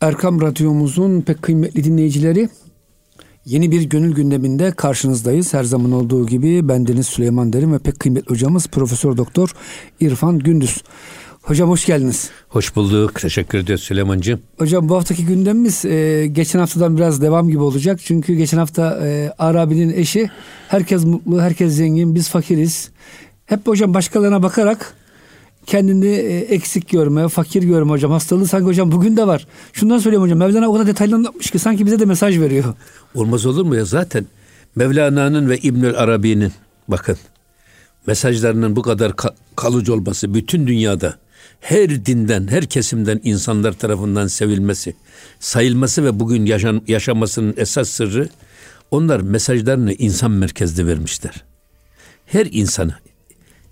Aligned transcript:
Erkam 0.00 0.40
Radyomuzun 0.40 1.20
pek 1.20 1.42
kıymetli 1.42 1.84
dinleyicileri 1.84 2.48
yeni 3.44 3.70
bir 3.70 3.82
gönül 3.82 4.14
gündeminde 4.14 4.70
karşınızdayız. 4.70 5.54
Her 5.54 5.64
zaman 5.64 5.92
olduğu 5.92 6.26
gibi 6.26 6.68
bendeniz 6.68 7.06
Süleyman 7.06 7.52
Derim 7.52 7.72
ve 7.72 7.78
pek 7.78 8.00
kıymetli 8.00 8.30
hocamız 8.30 8.66
Profesör 8.68 9.16
Doktor 9.16 9.54
İrfan 10.00 10.38
Gündüz. 10.38 10.82
Hocam 11.42 11.68
hoş 11.68 11.86
geldiniz. 11.86 12.30
Hoş 12.48 12.76
bulduk. 12.76 13.20
Teşekkür 13.20 13.58
ediyoruz 13.58 13.84
Süleyman'cığım. 13.84 14.40
Hocam 14.58 14.88
bu 14.88 14.96
haftaki 14.96 15.26
gündemimiz 15.26 15.84
e, 15.84 16.26
geçen 16.26 16.58
haftadan 16.58 16.96
biraz 16.96 17.22
devam 17.22 17.48
gibi 17.48 17.62
olacak. 17.62 18.00
Çünkü 18.04 18.34
geçen 18.34 18.58
hafta 18.58 18.98
e, 19.02 19.32
Arabi'nin 19.38 19.92
eşi 19.92 20.30
herkes 20.68 21.04
mutlu, 21.04 21.42
herkes 21.42 21.72
zengin, 21.72 22.14
biz 22.14 22.28
fakiriz. 22.28 22.90
Hep 23.46 23.66
hocam 23.66 23.94
başkalarına 23.94 24.42
bakarak 24.42 24.94
kendini 25.66 26.08
e, 26.08 26.38
eksik 26.38 26.88
görme, 26.88 27.28
fakir 27.28 27.62
görme 27.62 27.90
hocam. 27.90 28.10
Hastalığı 28.10 28.46
sanki 28.46 28.66
hocam 28.66 28.92
bugün 28.92 29.16
de 29.16 29.26
var. 29.26 29.46
Şundan 29.72 29.98
söyleyeyim 29.98 30.22
hocam. 30.22 30.38
Mevlana 30.38 30.68
o 30.68 30.72
kadar 30.72 30.86
detaylı 30.86 31.14
anlatmış 31.14 31.50
ki 31.50 31.58
sanki 31.58 31.86
bize 31.86 31.98
de 31.98 32.04
mesaj 32.04 32.38
veriyor. 32.38 32.74
Olmaz 33.14 33.46
olur 33.46 33.64
mu 33.64 33.76
ya 33.76 33.84
zaten 33.84 34.26
Mevlana'nın 34.76 35.48
ve 35.48 35.58
İbnül 35.58 35.98
Arabi'nin 35.98 36.52
bakın 36.88 37.16
mesajlarının 38.06 38.76
bu 38.76 38.82
kadar 38.82 39.12
kalıcı 39.56 39.94
olması 39.94 40.34
bütün 40.34 40.66
dünyada 40.66 41.18
her 41.60 42.06
dinden, 42.06 42.48
her 42.48 42.66
kesimden 42.66 43.20
insanlar 43.24 43.72
tarafından 43.72 44.26
sevilmesi, 44.26 44.96
sayılması 45.40 46.04
ve 46.04 46.20
bugün 46.20 46.46
yaşan, 46.46 46.82
yaşamasının 46.86 47.54
esas 47.56 47.88
sırrı 47.88 48.28
onlar 48.90 49.20
mesajlarını 49.20 49.92
insan 49.92 50.30
merkezde 50.30 50.86
vermişler. 50.86 51.44
Her 52.26 52.46
insanı 52.50 52.94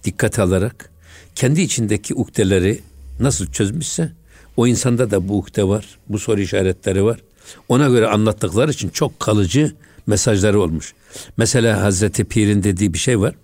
dikkate 0.04 0.42
alarak 0.42 0.90
kendi 1.38 1.60
içindeki 1.60 2.14
ukdeleri 2.14 2.80
nasıl 3.20 3.46
çözmüşse 3.46 4.12
o 4.56 4.66
insanda 4.66 5.10
da 5.10 5.28
bu 5.28 5.38
ukde 5.38 5.64
var, 5.64 5.98
bu 6.08 6.18
soru 6.18 6.40
işaretleri 6.40 7.04
var. 7.04 7.20
Ona 7.68 7.88
göre 7.88 8.06
anlattıkları 8.06 8.70
için 8.70 8.88
çok 8.88 9.20
kalıcı 9.20 9.72
mesajları 10.06 10.60
olmuş. 10.60 10.94
Mesela 11.36 11.82
Hazreti 11.82 12.24
Pir'in 12.24 12.62
dediği 12.62 12.94
bir 12.94 12.98
şey 12.98 13.20
var. 13.20 13.34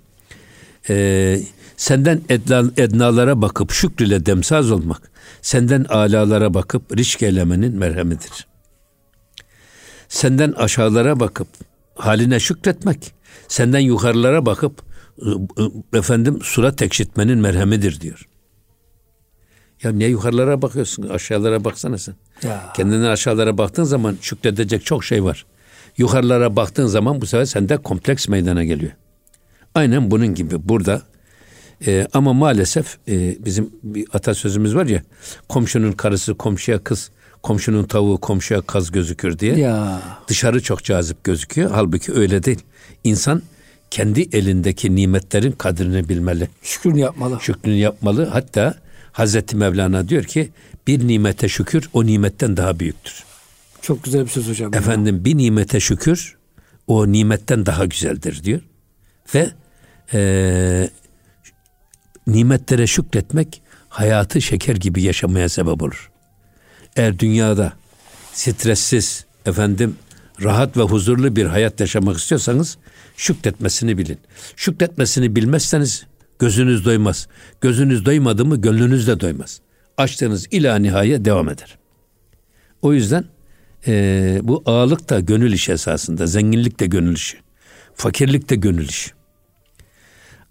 Ee, 0.89 1.41
senden 1.77 2.21
edna, 2.29 2.65
ednalara 2.77 3.43
bakıp 3.43 3.73
şükrüyle 3.73 4.27
demsaz 4.27 4.71
olmak, 4.71 5.11
senden 5.43 5.85
alalara 5.85 6.55
bakıp 6.55 6.97
risk 6.97 7.23
eylemenin 7.23 7.77
merhemidir. 7.77 8.47
Senden 10.09 10.53
aşağılara 10.53 11.21
bakıp 11.21 11.49
haline 11.95 12.41
şükretmek, 12.41 13.13
senden 13.49 13.81
yukarılara 13.81 14.47
bakıp 14.47 14.94
efendim 15.95 16.39
surat 16.43 16.83
ekşitmenin 16.83 17.39
merhemidir 17.39 18.01
diyor. 18.01 18.29
Ya 19.83 19.93
niye 19.93 20.09
yukarılara 20.09 20.63
bakıyorsun? 20.63 21.09
Aşağılara 21.09 21.65
baksana 21.65 21.99
sen. 21.99 22.15
Ya. 22.43 22.73
Kendine 22.77 23.09
aşağılara 23.09 23.59
baktığın 23.59 23.85
zaman 23.85 24.17
şükredecek 24.21 24.85
çok 24.85 25.05
şey 25.05 25.25
var. 25.25 25.47
Yukarılara 25.97 26.57
baktığın 26.57 26.87
zaman 26.87 27.21
bu 27.21 27.27
sefer 27.27 27.45
sende 27.45 27.77
kompleks 27.77 28.29
meydana 28.29 28.65
geliyor. 28.65 28.93
Aynen 29.75 30.11
bunun 30.11 30.35
gibi 30.35 30.69
burada 30.69 31.03
e, 31.87 32.07
ama 32.13 32.33
maalesef 32.33 32.99
e, 33.09 33.45
bizim 33.45 33.71
bir 33.83 34.07
atasözümüz 34.13 34.75
var 34.77 34.87
ya 34.87 35.03
komşunun 35.49 35.93
karısı 35.93 36.35
komşuya 36.35 36.85
kız, 36.85 37.11
komşunun 37.43 37.85
tavuğu 37.85 38.21
komşuya 38.21 38.61
kaz 38.61 38.91
gözükür 38.91 39.39
diye. 39.39 39.57
Ya. 39.57 40.03
Dışarı 40.29 40.63
çok 40.63 40.85
cazip 40.85 41.25
gözüküyor. 41.25 41.71
Halbuki 41.71 42.13
öyle 42.13 42.45
değil. 42.45 42.61
İnsan 43.05 43.43
kendi 43.95 44.29
elindeki 44.33 44.97
nimetlerin 44.97 45.53
kadrini 45.53 46.09
bilmeli. 46.09 46.49
Şükrünü 46.63 47.01
yapmalı. 47.01 47.39
Şükrünü 47.41 47.75
yapmalı. 47.75 48.25
Hatta 48.25 48.75
Hazreti 49.13 49.57
Mevlana 49.57 50.09
diyor 50.09 50.25
ki 50.25 50.51
bir 50.87 51.09
nimete 51.09 51.49
şükür 51.49 51.91
o 51.93 52.07
nimetten 52.07 52.57
daha 52.57 52.81
büyüktür. 52.81 53.25
Çok 53.83 54.05
güzel 54.05 54.25
bir 54.25 54.31
söz 54.31 54.49
hocam. 54.49 54.75
Efendim 54.75 55.17
ya. 55.17 55.25
bir 55.25 55.37
nimete 55.37 55.81
şükür 55.81 56.37
o 56.87 57.13
nimetten 57.13 57.67
daha 57.67 57.85
güzeldir 57.85 58.45
diyor. 58.45 58.61
Ve 59.35 59.51
e, 60.13 60.91
nimetlere 62.27 62.87
şükretmek 62.87 63.63
hayatı 63.89 64.43
şeker 64.43 64.77
gibi 64.77 65.03
yaşamaya 65.03 65.49
sebep 65.49 65.83
olur. 65.83 66.11
Eğer 66.97 67.19
dünyada 67.19 67.73
stressiz, 68.33 69.25
efendim 69.47 69.97
rahat 70.45 70.77
ve 70.77 70.83
huzurlu 70.83 71.37
bir 71.37 71.47
hayat 71.47 71.81
yaşamak 71.81 72.17
istiyorsanız 72.17 72.79
şükretmesini 73.17 73.99
bilin. 73.99 74.19
Şükretmesini 74.57 75.37
bilmezseniz 75.37 76.07
gözünüz 76.39 76.85
doymaz. 76.85 77.29
Gözünüz 77.61 78.05
doymadı 78.05 78.45
mı 78.45 78.61
gönlünüz 78.61 79.07
de 79.07 79.21
doymaz. 79.21 79.61
Açtığınız 79.97 80.47
ila 80.51 80.77
nihaya 80.77 81.25
devam 81.25 81.49
eder. 81.49 81.79
O 82.83 82.93
yüzden 82.93 83.25
e, 83.87 84.41
bu 84.43 84.63
ağalık 84.67 85.11
da 85.11 85.21
gönül 85.21 85.53
işi 85.53 85.73
esasında. 85.73 86.27
Zenginlik 86.27 86.81
de 86.81 86.87
gönül 86.87 87.15
işi. 87.15 87.37
Fakirlik 87.95 88.51
de 88.51 88.57
gönül 88.57 88.89
işi. 88.89 89.11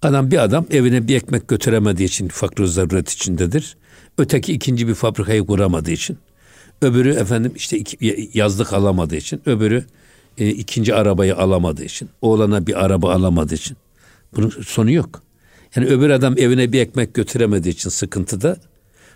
Adam 0.01 0.31
bir 0.31 0.43
adam 0.43 0.65
evine 0.71 1.07
bir 1.07 1.15
ekmek 1.15 1.47
götüremediği 1.47 2.07
için 2.07 2.27
fakr 2.27 2.63
zaruret 2.63 3.09
içindedir. 3.09 3.77
Öteki 4.17 4.53
ikinci 4.53 4.87
bir 4.87 4.93
fabrikayı 4.93 5.45
kuramadığı 5.45 5.91
için. 5.91 6.17
Öbürü 6.83 7.13
efendim 7.13 7.51
işte 7.55 7.77
iki, 7.77 8.29
yazlık 8.33 8.73
alamadığı 8.73 9.15
için. 9.15 9.41
Öbürü 9.45 9.85
e, 10.37 10.49
ikinci 10.49 10.95
arabayı 10.95 11.37
alamadığı 11.37 11.83
için. 11.83 12.09
Oğlana 12.21 12.67
bir 12.67 12.85
araba 12.85 13.13
alamadığı 13.13 13.55
için. 13.55 13.77
Bunun 14.35 14.49
sonu 14.49 14.91
yok. 14.91 15.21
Yani 15.75 15.87
öbür 15.87 16.09
adam 16.09 16.35
evine 16.37 16.71
bir 16.71 16.79
ekmek 16.79 17.13
götüremediği 17.13 17.73
için 17.73 17.89
sıkıntıda. 17.89 18.57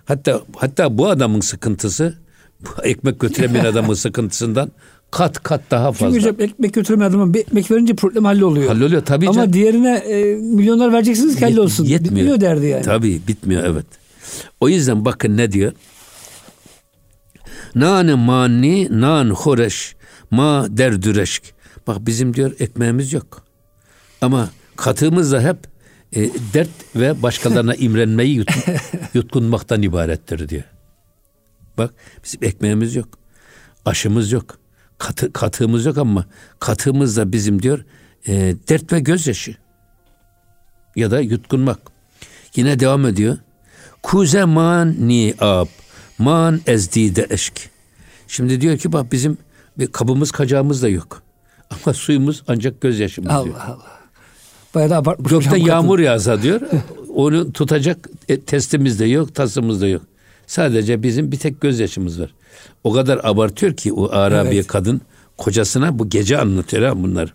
Hatta 0.05 0.41
hatta 0.55 0.97
bu 0.97 1.07
adamın 1.07 1.39
sıkıntısı 1.39 2.17
bu 2.61 2.83
ekmek 2.83 3.19
götüremeyen 3.19 3.65
adamın 3.71 3.93
sıkıntısından 3.93 4.71
kat 5.11 5.43
kat 5.43 5.61
daha 5.71 5.91
fazla. 5.91 6.13
Çünkü 6.13 6.29
hocam 6.29 6.49
ekmek 6.49 6.73
götüremeyen 6.73 7.09
adama 7.09 7.33
bir 7.33 7.39
ekmek 7.39 7.71
verince 7.71 7.95
problem 7.95 8.25
halloluyor. 8.25 8.67
Halloluyor 8.67 9.05
tabii. 9.05 9.29
Ama 9.29 9.43
can. 9.43 9.53
diğerine 9.53 9.95
e, 9.95 10.35
milyonlar 10.35 10.93
vereceksiniz 10.93 11.35
ki 11.35 11.45
hallolsun. 11.45 11.85
Yetmiyor. 11.85 12.15
Bitmiyor 12.15 12.41
derdi 12.41 12.65
yani. 12.65 12.83
Tabii 12.83 13.21
bitmiyor 13.27 13.63
evet. 13.63 13.85
O 14.59 14.69
yüzden 14.69 15.05
bakın 15.05 15.37
ne 15.37 15.51
diyor? 15.51 15.71
Nan 17.75 18.19
mani 18.19 19.01
nan 19.01 19.29
horeş 19.29 19.95
ma 20.31 20.65
derdüreşk. 20.69 21.43
Bak 21.87 22.05
bizim 22.07 22.33
diyor 22.33 22.55
ekmeğimiz 22.59 23.13
yok. 23.13 23.43
Ama 24.21 24.49
katığımız 24.75 25.31
da 25.31 25.41
hep 25.41 25.57
e, 26.15 26.29
dert 26.53 26.69
ve 26.95 27.23
başkalarına 27.23 27.75
imrenmeyi 27.75 28.35
yut, 28.35 28.51
yutkunmaktan 29.13 29.81
ibarettir 29.81 30.49
diyor. 30.49 30.63
Bak 31.77 31.93
bizim 32.23 32.43
ekmeğimiz 32.43 32.95
yok. 32.95 33.07
Aşımız 33.85 34.31
yok. 34.31 34.57
Katı, 34.97 35.33
katığımız 35.33 35.85
yok 35.85 35.97
ama 35.97 36.25
katığımız 36.59 37.17
da 37.17 37.31
bizim 37.31 37.61
diyor 37.61 37.85
e, 38.27 38.55
dert 38.69 38.93
ve 38.93 38.99
gözyaşı. 38.99 39.55
Ya 40.95 41.11
da 41.11 41.19
yutkunmak. 41.19 41.79
Yine 42.55 42.79
devam 42.79 43.05
ediyor. 43.05 43.37
Kuze 44.03 44.45
man 44.45 44.95
ni 44.99 45.33
ab 45.39 45.69
man 46.17 46.61
ezdide 46.67 47.27
eşk. 47.29 47.69
Şimdi 48.27 48.61
diyor 48.61 48.77
ki 48.77 48.93
bak 48.93 49.11
bizim 49.11 49.37
bir 49.79 49.87
kabımız 49.87 50.31
kacağımız 50.31 50.83
da 50.83 50.89
yok. 50.89 51.21
Ama 51.69 51.93
suyumuz 51.93 52.43
ancak 52.47 52.81
gözyaşımız 52.81 53.31
Allah 53.31 53.45
diyor. 53.45 53.55
Allah. 53.67 53.97
Bayağı 54.75 54.89
da 54.89 54.97
abartmış. 54.97 55.31
Gökten 55.31 55.57
yağmur 55.57 55.99
yağsa 55.99 56.41
diyor. 56.41 56.61
onu 57.15 57.53
tutacak 57.53 58.09
e, 58.29 58.41
testimiz 58.41 58.99
de 58.99 59.05
yok, 59.05 59.35
tasımız 59.35 59.81
da 59.81 59.87
yok. 59.87 60.01
Sadece 60.47 61.03
bizim 61.03 61.31
bir 61.31 61.39
tek 61.39 61.61
gözyaşımız 61.61 62.21
var. 62.21 62.33
O 62.83 62.93
kadar 62.93 63.19
abartıyor 63.23 63.73
ki 63.73 63.93
o 63.93 64.09
Arabiye 64.11 64.55
evet. 64.55 64.67
kadın 64.67 65.01
kocasına 65.37 65.99
bu 65.99 66.09
gece 66.09 66.37
anlatıyor 66.37 66.83
ha 66.83 67.03
bunlar. 67.03 67.33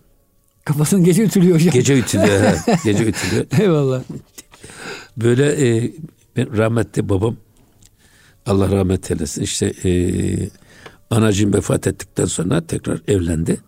Kafasını 0.64 1.04
gece 1.04 1.22
ütülüyor 1.22 1.54
hocam. 1.54 1.72
Gece 1.72 1.98
ütülüyor. 1.98 2.42
ha, 2.42 2.54
gece 2.84 3.04
ütülüyor. 3.04 3.46
Eyvallah. 3.60 4.02
Böyle 5.16 5.68
e, 5.68 5.92
ben 6.36 6.58
rahmetli 6.58 7.08
babam 7.08 7.36
Allah 8.46 8.70
rahmet 8.70 9.10
eylesin 9.10 9.42
işte 9.42 9.72
e, 9.84 9.90
anacığım 11.10 11.54
vefat 11.54 11.86
ettikten 11.86 12.24
sonra 12.24 12.66
tekrar 12.66 13.00
evlendi. 13.08 13.60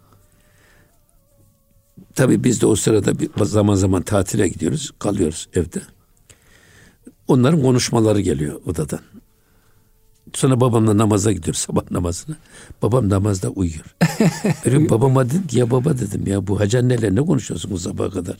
Tabii 2.14 2.44
biz 2.44 2.60
de 2.60 2.66
o 2.66 2.76
sırada 2.76 3.18
bir 3.18 3.30
zaman 3.44 3.74
zaman 3.74 4.02
tatile 4.02 4.48
gidiyoruz, 4.48 4.90
kalıyoruz 4.98 5.48
evde. 5.54 5.82
Onların 7.28 7.62
konuşmaları 7.62 8.20
geliyor 8.20 8.60
odadan. 8.66 9.00
Sonra 10.32 10.60
babamla 10.60 10.98
namaza 10.98 11.32
gidiyor 11.32 11.54
sabah 11.54 11.90
namazına. 11.90 12.36
Babam 12.82 13.08
namazda 13.08 13.48
uyuyor. 13.48 13.84
Benim 14.66 14.90
babama 14.90 15.30
dedim 15.30 15.46
ki 15.46 15.58
ya 15.58 15.70
baba 15.70 15.98
dedim 15.98 16.26
ya 16.26 16.46
bu 16.46 16.60
hacı 16.60 16.78
anneler 16.78 17.14
ne 17.14 17.20
konuşuyorsunuz 17.20 17.82
sabaha 17.82 18.10
kadar? 18.10 18.36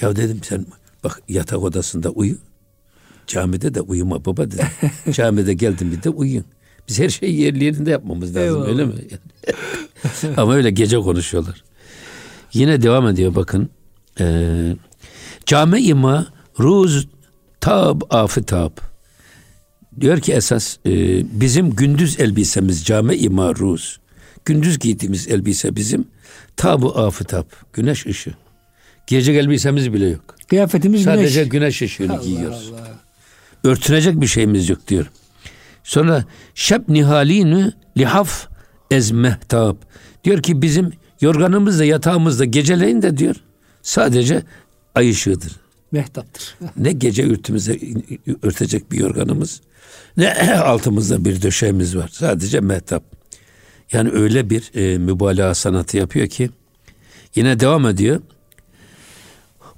Ya 0.00 0.16
dedim 0.16 0.40
sen 0.42 0.66
bak 1.04 1.22
yatak 1.28 1.62
odasında 1.62 2.10
uyu. 2.10 2.36
Camide 3.28 3.74
de 3.74 3.80
uyuma 3.80 4.24
baba 4.24 4.50
dedim. 4.50 4.66
Camide 5.12 5.54
geldim 5.54 5.92
bir 5.92 6.02
de 6.02 6.10
uyuyun. 6.10 6.44
Biz 6.88 6.98
her 6.98 7.08
şeyi 7.08 7.40
yerli 7.40 7.64
yerinde 7.64 7.90
yapmamız 7.90 8.36
lazım 8.36 8.48
Eyvallah. 8.48 8.68
öyle 8.68 8.84
mi? 8.84 8.94
Ama 10.36 10.54
öyle 10.54 10.70
gece 10.70 10.96
konuşuyorlar. 10.96 11.64
Yine 12.52 12.82
devam 12.82 13.08
ediyor 13.08 13.34
bakın. 13.34 13.70
Ee, 14.20 14.76
Cami 15.46 15.80
ima 15.80 16.26
ruz 16.60 17.08
tab 17.60 18.00
afitab 18.10 18.72
Diyor 20.00 20.20
ki 20.20 20.32
esas 20.32 20.76
e, 20.86 20.90
bizim 21.40 21.70
gündüz 21.70 22.20
elbisemiz 22.20 22.84
cami 22.84 23.28
maruz. 23.28 24.00
Gündüz 24.44 24.78
giydiğimiz 24.78 25.28
elbise 25.28 25.76
bizim 25.76 26.04
tabu 26.56 26.98
afitap, 26.98 27.46
güneş 27.72 28.06
ışığı. 28.06 28.34
Giyecek 29.06 29.36
elbisemiz 29.36 29.92
bile 29.92 30.08
yok. 30.08 30.36
Kıyafetimiz 30.48 31.02
Sadece 31.02 31.40
güneş. 31.40 31.50
güneş 31.50 31.82
ışığını 31.82 32.12
Allah 32.12 32.22
giyiyoruz. 32.22 32.72
Allah. 32.72 33.07
Örtünecek 33.64 34.20
bir 34.20 34.26
şeyimiz 34.26 34.68
yok 34.68 34.88
diyor. 34.88 35.10
Sonra 35.84 36.24
şeb 36.54 36.82
nihalini 36.88 37.72
lihaf 37.96 38.48
ez 38.90 39.10
mehtap. 39.10 39.76
Diyor 40.24 40.42
ki 40.42 40.62
bizim 40.62 40.92
yorganımızda 41.20 41.84
yatağımızda 41.84 42.44
geceleyin 42.44 43.02
de 43.02 43.16
diyor 43.16 43.36
sadece 43.82 44.42
ay 44.94 45.10
ışığıdır. 45.10 45.56
Mehtaptır. 45.92 46.56
Ne 46.76 46.92
gece 46.92 47.30
örtümüze 47.30 47.78
örtecek 48.42 48.92
bir 48.92 48.98
yorganımız 48.98 49.60
ne 50.16 50.52
altımızda 50.64 51.24
bir 51.24 51.42
döşeğimiz 51.42 51.96
var. 51.96 52.08
Sadece 52.12 52.60
mehtap. 52.60 53.04
Yani 53.92 54.10
öyle 54.10 54.50
bir 54.50 54.70
e, 54.74 54.98
mübalağa 54.98 55.54
sanatı 55.54 55.96
yapıyor 55.96 56.26
ki 56.26 56.50
yine 57.34 57.60
devam 57.60 57.86
ediyor. 57.86 58.20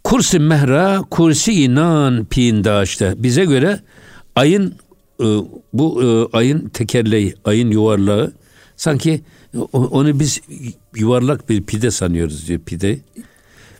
Kursi 0.05 0.39
mehra 0.39 1.05
kursi 1.11 1.53
inan 1.65 2.25
pindaşta. 2.25 3.23
Bize 3.23 3.45
göre 3.45 3.81
ayın 4.37 4.75
e, 5.21 5.27
bu 5.73 6.03
e, 6.03 6.37
ayın 6.37 6.69
tekerleği, 6.69 7.35
ayın 7.45 7.71
yuvarlağı 7.71 8.33
sanki 8.77 9.21
onu 9.73 10.21
biz 10.21 10.41
yuvarlak 10.95 11.49
bir 11.49 11.63
pide 11.63 11.91
sanıyoruz 11.91 12.49
diyor 12.49 12.61
pide. 12.61 12.99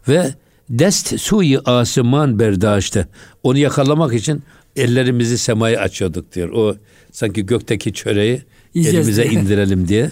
Ve 0.09 0.35
dest 0.71 1.21
suyu 1.21 1.63
asman 1.65 2.39
berdaşta. 2.39 3.07
Onu 3.43 3.59
yakalamak 3.59 4.15
için 4.15 4.43
ellerimizi 4.77 5.39
semaya 5.39 5.81
açıyorduk 5.81 6.35
diyor. 6.35 6.49
O 6.49 6.77
sanki 7.13 7.47
gökteki 7.47 7.93
çöreği 7.93 8.43
Yiyeceğiz 8.75 9.09
elimize 9.09 9.31
diye. 9.31 9.41
indirelim 9.43 9.89
diye 9.89 10.11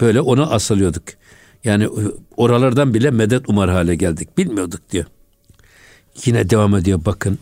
böyle 0.00 0.20
ona 0.20 0.46
asılıyorduk. 0.46 1.02
Yani 1.64 1.88
oralardan 2.36 2.94
bile 2.94 3.10
medet 3.10 3.48
umar 3.48 3.70
hale 3.70 3.94
geldik. 3.94 4.38
Bilmiyorduk 4.38 4.90
diyor. 4.90 5.06
Yine 6.26 6.50
devam 6.50 6.76
ediyor 6.76 7.00
bakın. 7.04 7.38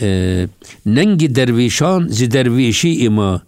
Ee, 0.00 0.48
nengi 0.86 1.34
dervişan 1.34 2.08
zi 2.08 2.30
dervişi 2.30 3.04
ima. 3.04 3.42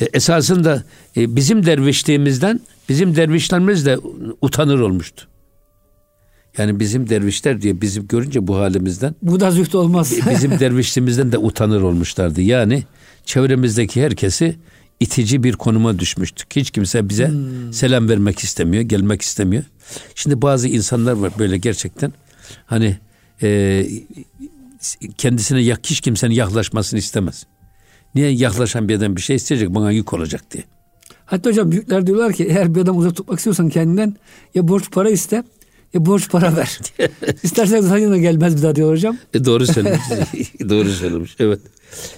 E, 0.00 0.04
esasında 0.04 0.84
e, 1.16 1.36
bizim 1.36 1.66
dervişliğimizden 1.66 2.60
bizim 2.88 3.16
dervişlerimiz 3.16 3.86
de 3.86 3.98
utanır 4.40 4.80
olmuştu. 4.80 5.28
Yani 6.58 6.80
bizim 6.80 7.08
dervişler 7.08 7.62
diye 7.62 7.80
bizim 7.80 8.08
görünce 8.08 8.46
bu 8.46 8.56
halimizden 8.56 9.14
Bu 9.22 9.40
da 9.40 9.50
züht 9.50 9.74
olmaz. 9.74 10.14
bizim 10.30 10.50
dervişliğimizden 10.60 11.32
de 11.32 11.38
utanır 11.38 11.82
olmuşlardı. 11.82 12.40
Yani 12.40 12.82
çevremizdeki 13.24 14.02
herkesi 14.02 14.56
itici 15.00 15.42
bir 15.42 15.52
konuma 15.52 15.98
düşmüştük. 15.98 16.56
Hiç 16.56 16.70
kimse 16.70 17.08
bize 17.08 17.30
selam 17.72 18.08
vermek 18.08 18.38
istemiyor, 18.38 18.82
gelmek 18.82 19.22
istemiyor. 19.22 19.64
Şimdi 20.14 20.42
bazı 20.42 20.68
insanlar 20.68 21.12
var 21.12 21.32
böyle 21.38 21.56
gerçekten 21.56 22.12
hani 22.66 22.98
e, 23.44 23.86
kendisine 25.18 25.60
yak, 25.60 25.80
hiç 25.84 26.00
kimsenin 26.00 26.34
yaklaşmasını 26.34 26.98
istemez. 26.98 27.46
Niye 28.14 28.30
yaklaşan 28.30 28.88
bir 28.88 28.96
adam 28.96 29.16
bir 29.16 29.20
şey 29.20 29.36
isteyecek 29.36 29.74
bana 29.74 29.90
yük 29.90 30.12
olacak 30.12 30.44
diye. 30.50 30.64
Hatta 31.26 31.50
hocam 31.50 31.70
büyükler 31.70 32.06
diyorlar 32.06 32.32
ki 32.32 32.44
eğer 32.44 32.74
bir 32.74 32.80
adam 32.80 32.98
uzak 32.98 33.16
tutmak 33.16 33.38
istiyorsan 33.38 33.68
kendinden 33.68 34.16
ya 34.54 34.68
borç 34.68 34.90
para 34.90 35.10
iste 35.10 35.44
ya 35.94 36.06
borç 36.06 36.30
para 36.30 36.56
ver. 36.56 36.78
İstersen 37.42 37.80
sana 37.80 37.98
yanına 37.98 38.18
gelmez 38.18 38.56
bir 38.56 38.62
daha 38.62 38.76
diyor 38.76 38.92
hocam. 38.92 39.18
E, 39.34 39.44
doğru 39.44 39.66
söylemiş. 39.66 40.00
doğru 40.68 40.88
söylemiş. 40.88 41.36
Evet. 41.38 41.60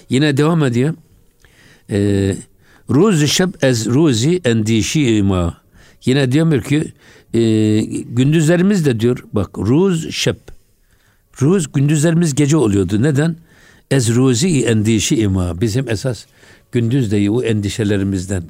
Yine 0.09 0.37
devam 0.37 0.63
ediyor. 0.63 0.93
E, 1.89 2.35
Ruzi 2.89 3.27
şeb 3.27 3.53
ez 3.61 3.87
ruzi 3.87 4.41
endişi 4.45 5.15
ima. 5.15 5.61
Yine 6.05 6.31
diyor 6.31 6.63
ki 6.63 6.93
e, 7.33 7.39
gündüzlerimiz 8.03 8.85
de 8.85 8.99
diyor 8.99 9.23
bak 9.33 9.57
ruz 9.57 10.11
şeb. 10.15 10.35
Ruz 11.41 11.71
gündüzlerimiz 11.71 12.35
gece 12.35 12.57
oluyordu. 12.57 13.01
Neden? 13.01 13.35
Ez 13.91 14.15
ruzi 14.15 14.63
endişi 14.65 15.15
ima. 15.15 15.61
Bizim 15.61 15.89
esas 15.89 16.25
gündüz 16.71 17.11
de 17.11 17.31
o 17.31 17.43
endişelerimizden 17.43 18.43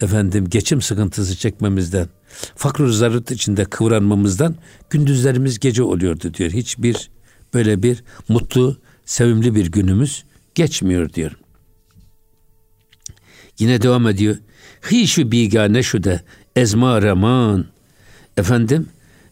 efendim 0.00 0.48
geçim 0.48 0.82
sıkıntısı 0.82 1.36
çekmemizden 1.36 2.08
fakr 2.56 2.86
zaruret 2.86 3.30
içinde 3.30 3.64
kıvranmamızdan 3.64 4.56
gündüzlerimiz 4.90 5.58
gece 5.58 5.82
oluyordu 5.82 6.34
diyor. 6.34 6.50
Hiçbir 6.50 7.10
böyle 7.54 7.82
bir 7.82 8.04
mutlu, 8.28 8.76
sevimli 9.04 9.54
bir 9.54 9.66
günümüz 9.66 10.24
geçmiyor 10.54 11.12
diyor. 11.12 11.32
Yine 13.58 13.82
devam 13.82 14.08
ediyor. 14.08 14.36
Hişu 14.90 15.32
bigane 15.32 15.82
şu 15.82 16.04
de 16.04 16.20
ezma 16.56 17.02
reman. 17.02 17.66
Efendim 18.36 18.88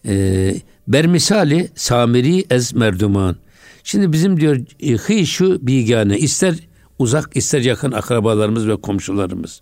e, 0.07 0.55
bermisali 0.89 1.69
samiri 1.75 2.45
ez 2.51 2.75
merduman. 2.75 3.37
Şimdi 3.85 4.13
bizim 4.13 4.41
diyor 4.41 4.57
e, 4.81 4.93
hişu 4.93 5.67
bigane 5.67 6.19
ister 6.19 6.55
uzak 6.99 7.37
ister 7.37 7.61
yakın 7.61 7.93
akrabalarımız 7.93 8.69
ve 8.69 8.77
komşularımız. 8.77 9.61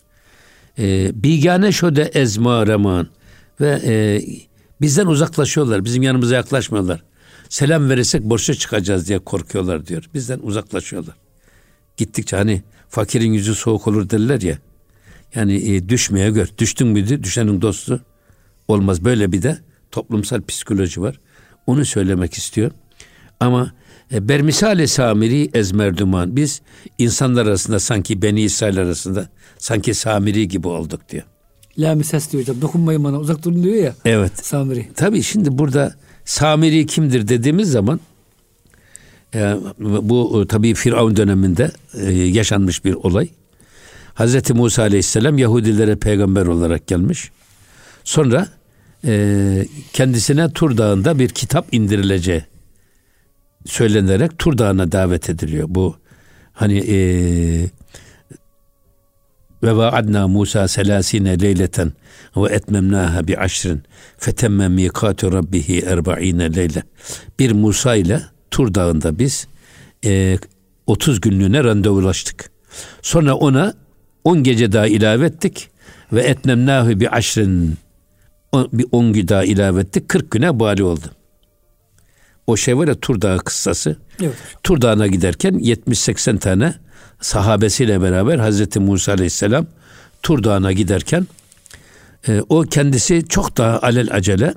E, 0.78 1.10
bigane 1.22 1.72
şu 1.72 1.96
de 1.96 2.02
ezma 2.02 2.66
reman. 2.66 3.08
Ve 3.60 3.80
e, 3.84 4.22
bizden 4.80 5.06
uzaklaşıyorlar. 5.06 5.84
Bizim 5.84 6.02
yanımıza 6.02 6.34
yaklaşmıyorlar. 6.34 7.02
Selam 7.48 7.90
verirsek 7.90 8.22
borçlu 8.22 8.54
çıkacağız 8.54 9.08
diye 9.08 9.18
korkuyorlar 9.18 9.86
diyor. 9.86 10.04
Bizden 10.14 10.38
uzaklaşıyorlar. 10.42 11.14
Gittikçe 11.96 12.36
hani 12.36 12.62
fakirin 12.88 13.32
yüzü 13.32 13.54
soğuk 13.54 13.88
olur 13.88 14.10
derler 14.10 14.40
ya. 14.40 14.58
Yani 15.34 15.54
e, 15.54 15.88
düşmeye 15.88 16.30
gör. 16.30 16.48
Düştün 16.58 16.88
müydü 16.88 17.22
düşenin 17.22 17.62
dostu 17.62 18.00
olmaz. 18.68 19.04
Böyle 19.04 19.32
bir 19.32 19.42
de 19.42 19.58
toplumsal 19.90 20.42
psikoloji 20.42 21.00
var. 21.02 21.20
Onu 21.66 21.84
söylemek 21.84 22.34
istiyor. 22.34 22.70
Ama 23.40 23.72
e, 24.12 24.28
bermisale 24.28 24.86
samiri 24.86 25.50
ezmerduman. 25.54 26.36
Biz 26.36 26.62
insanlar 26.98 27.46
arasında 27.46 27.80
sanki 27.80 28.22
Beni 28.22 28.42
İsrail 28.42 28.78
arasında 28.78 29.28
sanki 29.58 29.94
samiri 29.94 30.48
gibi 30.48 30.68
olduk 30.68 31.08
diyor. 31.08 31.22
La 31.78 31.94
mises 31.94 32.32
diyor 32.32 32.42
hocam. 32.42 32.60
Dokunmayın 32.60 33.04
bana 33.04 33.18
uzak 33.18 33.44
durun 33.44 33.62
diyor 33.62 33.74
ya. 33.76 33.94
Evet. 34.04 34.46
Samiri. 34.46 34.88
Tabii 34.96 35.22
şimdi 35.22 35.58
burada 35.58 35.94
Samiri 36.24 36.86
kimdir 36.86 37.28
dediğimiz 37.28 37.70
zaman 37.70 38.00
e, 39.34 39.56
bu 39.78 40.42
e, 40.42 40.46
tabii 40.46 40.74
Firavun 40.74 41.16
döneminde 41.16 41.70
e, 41.94 42.12
yaşanmış 42.12 42.84
bir 42.84 42.94
olay. 42.94 43.28
Hazreti 44.14 44.54
Musa 44.54 44.82
Aleyhisselam 44.82 45.38
Yahudilere 45.38 45.96
peygamber 45.96 46.46
olarak 46.46 46.86
gelmiş. 46.86 47.30
Sonra 48.04 48.48
e, 49.04 49.66
kendisine 49.92 50.50
Tur 50.52 50.76
Dağı'nda 50.76 51.18
bir 51.18 51.28
kitap 51.28 51.74
indirileceği 51.74 52.44
söylenerek 53.66 54.38
Tur 54.38 54.58
Dağı'na 54.58 54.92
davet 54.92 55.30
ediliyor. 55.30 55.66
Bu 55.70 55.96
hani 56.52 56.78
e, 56.78 56.96
ve 59.62 59.76
vaadna 59.76 60.28
Musa 60.28 60.68
selasine 60.68 61.40
leyleten 61.40 61.92
ve 62.36 62.54
etmemnaha 62.54 63.28
bi 63.28 63.38
aşrin 63.38 63.82
fetemme 64.18 64.68
mikatu 64.68 65.32
rabbihi 65.32 65.80
erba'ine 65.80 66.54
leyle. 66.56 66.82
Bir 67.38 67.52
Musa 67.52 67.96
ile 67.96 68.22
Tur 68.50 68.74
Dağı'nda 68.74 69.18
biz 69.18 69.46
e, 70.04 70.38
30 70.86 71.20
günlüğüne 71.20 71.64
randevulaştık. 71.64 72.50
Sonra 73.02 73.34
ona 73.34 73.74
10 74.24 74.42
gece 74.42 74.72
daha 74.72 74.86
ilave 74.86 75.26
ettik 75.26 75.70
ve 76.12 76.20
etmemnahu 76.20 77.00
bi 77.00 77.10
aşrin 77.10 77.74
bir 78.54 78.86
10 78.92 79.12
gün 79.12 79.28
daha 79.28 79.44
ilave 79.44 79.80
ettik. 79.80 80.08
40 80.08 80.30
güne 80.30 80.60
bali 80.60 80.82
oldu. 80.82 81.06
O 82.46 82.56
şey 82.56 82.78
var 82.78 82.88
ya 82.88 83.00
Tur 83.00 83.20
Dağı 83.20 83.38
kıssası. 83.38 83.96
Evet. 84.22 84.34
Tur 84.62 84.80
Dağı'na 84.80 85.06
giderken 85.06 85.54
70-80 85.54 86.38
tane 86.38 86.74
sahabesiyle 87.20 88.02
beraber 88.02 88.38
Hazreti 88.38 88.80
Musa 88.80 89.12
Aleyhisselam 89.12 89.66
Tur 90.22 90.44
Dağı'na 90.44 90.72
giderken 90.72 91.26
e, 92.28 92.42
o 92.48 92.62
kendisi 92.62 93.28
çok 93.28 93.56
daha 93.56 93.78
alel 93.80 94.08
acele 94.14 94.54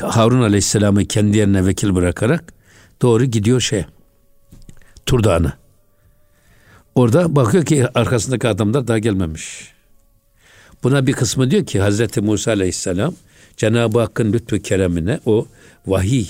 Harun 0.00 0.42
Aleyhisselam'ı 0.42 1.04
kendi 1.04 1.38
yerine 1.38 1.66
vekil 1.66 1.94
bırakarak 1.94 2.52
doğru 3.02 3.24
gidiyor 3.24 3.60
şeye 3.60 3.86
Tur 5.06 5.24
Dağı'na. 5.24 5.52
Orada 6.94 7.36
bakıyor 7.36 7.64
ki 7.64 7.86
arkasındaki 7.94 8.48
adamlar 8.48 8.88
daha 8.88 8.98
gelmemiş. 8.98 9.72
Buna 10.82 11.06
bir 11.06 11.12
kısmı 11.12 11.50
diyor 11.50 11.66
ki 11.66 11.80
Hazreti 11.80 12.20
Musa 12.20 12.50
Aleyhisselam 12.50 13.14
Cenab-ı 13.56 14.00
Hakk'ın 14.00 14.32
lütfu 14.32 14.58
keremine 14.58 15.20
o 15.26 15.46
vahiy 15.86 16.26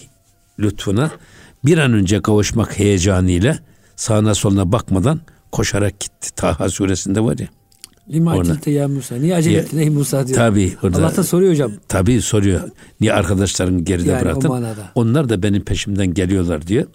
lütfuna 0.59 1.11
bir 1.65 1.79
an 1.79 1.93
önce 1.93 2.23
kavuşmak 2.23 2.79
heyecanıyla 2.79 3.59
sağına 3.97 4.35
soluna 4.35 4.73
bakmadan 4.73 5.21
koşarak 5.53 6.01
gitti. 6.01 6.35
Taha 6.37 6.69
suresinde 6.69 7.21
var 7.21 7.39
ya. 7.39 7.49
Lima 8.11 8.33
acilte 8.33 8.71
ya 8.71 8.89
Musa. 8.89 9.17
Niye 9.17 9.35
acele 9.35 9.57
ettin 9.57 9.79
ey 9.79 9.91
Musa 9.91 10.27
diyor. 10.27 10.39
Tabii 10.39 10.77
orada. 10.83 10.99
Allah 10.99 11.17
da 11.17 11.25
soruyor 11.25 11.53
hocam. 11.53 11.73
Tabii 11.89 12.23
soruyor. 12.23 12.61
Niye 13.01 13.13
arkadaşlarını 13.13 13.81
geride 13.81 14.11
Yani 14.11 14.23
bıraktın? 14.23 14.65
Onlar 14.95 15.29
da 15.29 15.43
benim 15.43 15.65
peşimden 15.65 16.15
geliyorlar 16.15 16.67
diyor. 16.67 16.87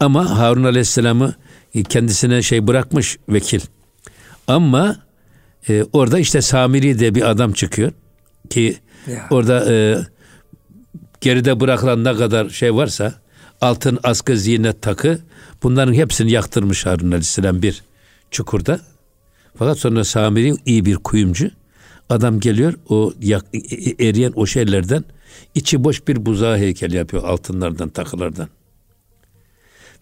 Ama 0.00 0.38
Harun 0.38 0.64
Aleyhisselam'ı 0.64 1.34
kendisine 1.88 2.42
şey 2.42 2.66
bırakmış 2.66 3.18
vekil. 3.28 3.60
Ama 4.46 4.96
e, 5.68 5.84
orada 5.92 6.18
işte 6.18 6.42
Samiri 6.42 6.98
de 6.98 7.14
bir 7.14 7.30
adam 7.30 7.52
çıkıyor 7.52 7.92
ki 8.50 8.76
ya. 9.06 9.26
orada 9.30 9.72
e, 9.72 9.98
geride 11.20 11.60
bırakılan 11.60 12.04
ne 12.04 12.16
kadar 12.16 12.48
şey 12.48 12.74
varsa 12.74 13.14
altın 13.60 13.98
askı 14.02 14.36
zinet 14.36 14.82
takı 14.82 15.18
bunların 15.62 15.94
hepsini 15.94 16.30
yaktırmış 16.30 16.86
Harun 16.86 17.06
Aleyhisselam 17.06 17.62
bir 17.62 17.82
çukurda. 18.30 18.80
Fakat 19.54 19.78
sonra 19.78 20.04
Samiri 20.04 20.54
iyi 20.66 20.84
bir 20.84 20.96
kuyumcu. 20.96 21.50
Adam 22.10 22.40
geliyor 22.40 22.74
o 22.88 23.12
yak, 23.20 23.44
e, 23.52 23.58
e, 23.58 24.08
eriyen 24.08 24.32
o 24.36 24.46
şeylerden 24.46 25.04
içi 25.54 25.84
boş 25.84 26.08
bir 26.08 26.26
buzağı 26.26 26.58
heykeli 26.58 26.96
yapıyor 26.96 27.24
altınlardan 27.24 27.88
takılardan. 27.88 28.48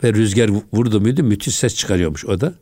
Ve 0.04 0.12
rüzgar 0.12 0.50
vurdu 0.72 1.00
muydu 1.00 1.22
müthiş 1.22 1.54
ses 1.54 1.74
çıkarıyormuş 1.74 2.24
o 2.24 2.40
da. 2.40 2.54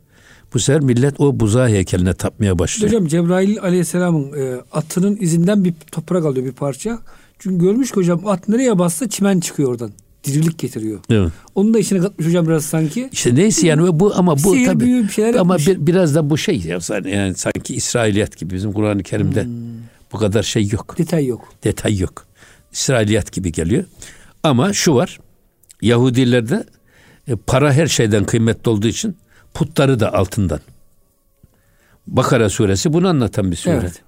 Bu 0.55 0.59
sefer 0.59 0.81
millet 0.81 1.19
o 1.19 1.39
buzağı 1.39 1.69
heykeline 1.69 2.13
tapmaya 2.13 2.59
başlıyor. 2.59 2.93
Hocam 2.93 3.07
Cebrail 3.07 3.59
aleyhisselamın 3.59 4.33
e, 4.33 4.61
atının 4.71 5.17
izinden 5.19 5.63
bir 5.63 5.73
toprak 5.91 6.25
alıyor 6.25 6.45
bir 6.45 6.51
parça. 6.51 6.99
Çünkü 7.39 7.65
görmüş 7.65 7.91
ki 7.91 7.95
hocam 7.95 8.27
at 8.27 8.49
nereye 8.49 8.79
bassa 8.79 9.09
çimen 9.09 9.39
çıkıyor 9.39 9.69
oradan. 9.69 9.91
Dirilik 10.23 10.59
getiriyor. 10.59 10.99
Evet. 11.09 11.31
Onun 11.55 11.73
da 11.73 11.79
içine 11.79 11.99
katmış 11.99 12.27
hocam 12.27 12.47
biraz 12.47 12.65
sanki. 12.65 13.09
İşte 13.11 13.35
neyse 13.35 13.67
yani 13.67 13.99
bu 13.99 14.13
ama 14.15 14.35
bu 14.35 14.53
Sihir, 14.53 14.65
tabii. 14.65 14.85
bir 14.85 15.09
şeyler 15.09 15.35
ama 15.35 15.57
bir, 15.57 15.87
biraz 15.87 16.15
da 16.15 16.29
bu 16.29 16.37
şey 16.37 16.61
ya 16.61 16.79
yani 17.05 17.35
sanki 17.35 17.75
İsrailiyat 17.75 18.37
gibi 18.37 18.53
bizim 18.53 18.73
Kur'an-ı 18.73 19.03
Kerim'de 19.03 19.43
hmm. 19.43 19.51
bu 20.13 20.17
kadar 20.17 20.43
şey 20.43 20.67
yok. 20.67 20.95
Detay 20.97 21.25
yok. 21.25 21.53
Detay 21.63 21.97
yok. 21.97 22.25
İsrailiyat 22.71 23.31
gibi 23.31 23.51
geliyor. 23.51 23.83
Ama 24.43 24.73
şu 24.73 24.95
var. 24.95 25.19
Yahudilerde 25.81 26.63
e, 27.27 27.35
para 27.35 27.73
her 27.73 27.87
şeyden 27.87 28.25
kıymetli 28.25 28.69
olduğu 28.69 28.87
için 28.87 29.15
putları 29.55 29.99
da 29.99 30.13
altından. 30.13 30.59
Bakara 32.07 32.49
suresi 32.49 32.93
bunu 32.93 33.07
anlatan 33.07 33.51
bir 33.51 33.55
sure. 33.55 33.75
Evet. 33.75 34.01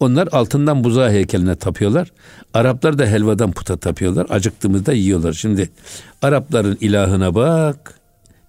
Onlar 0.00 0.28
altından 0.32 0.84
buzağı 0.84 1.10
heykeline 1.10 1.54
tapıyorlar. 1.54 2.12
Araplar 2.54 2.98
da 2.98 3.06
helvadan 3.06 3.52
puta 3.52 3.76
tapıyorlar. 3.76 4.26
Acıktığımızda 4.30 4.92
yiyorlar. 4.92 5.32
Şimdi 5.32 5.70
Arapların 6.22 6.78
ilahına 6.80 7.34
bak. 7.34 8.00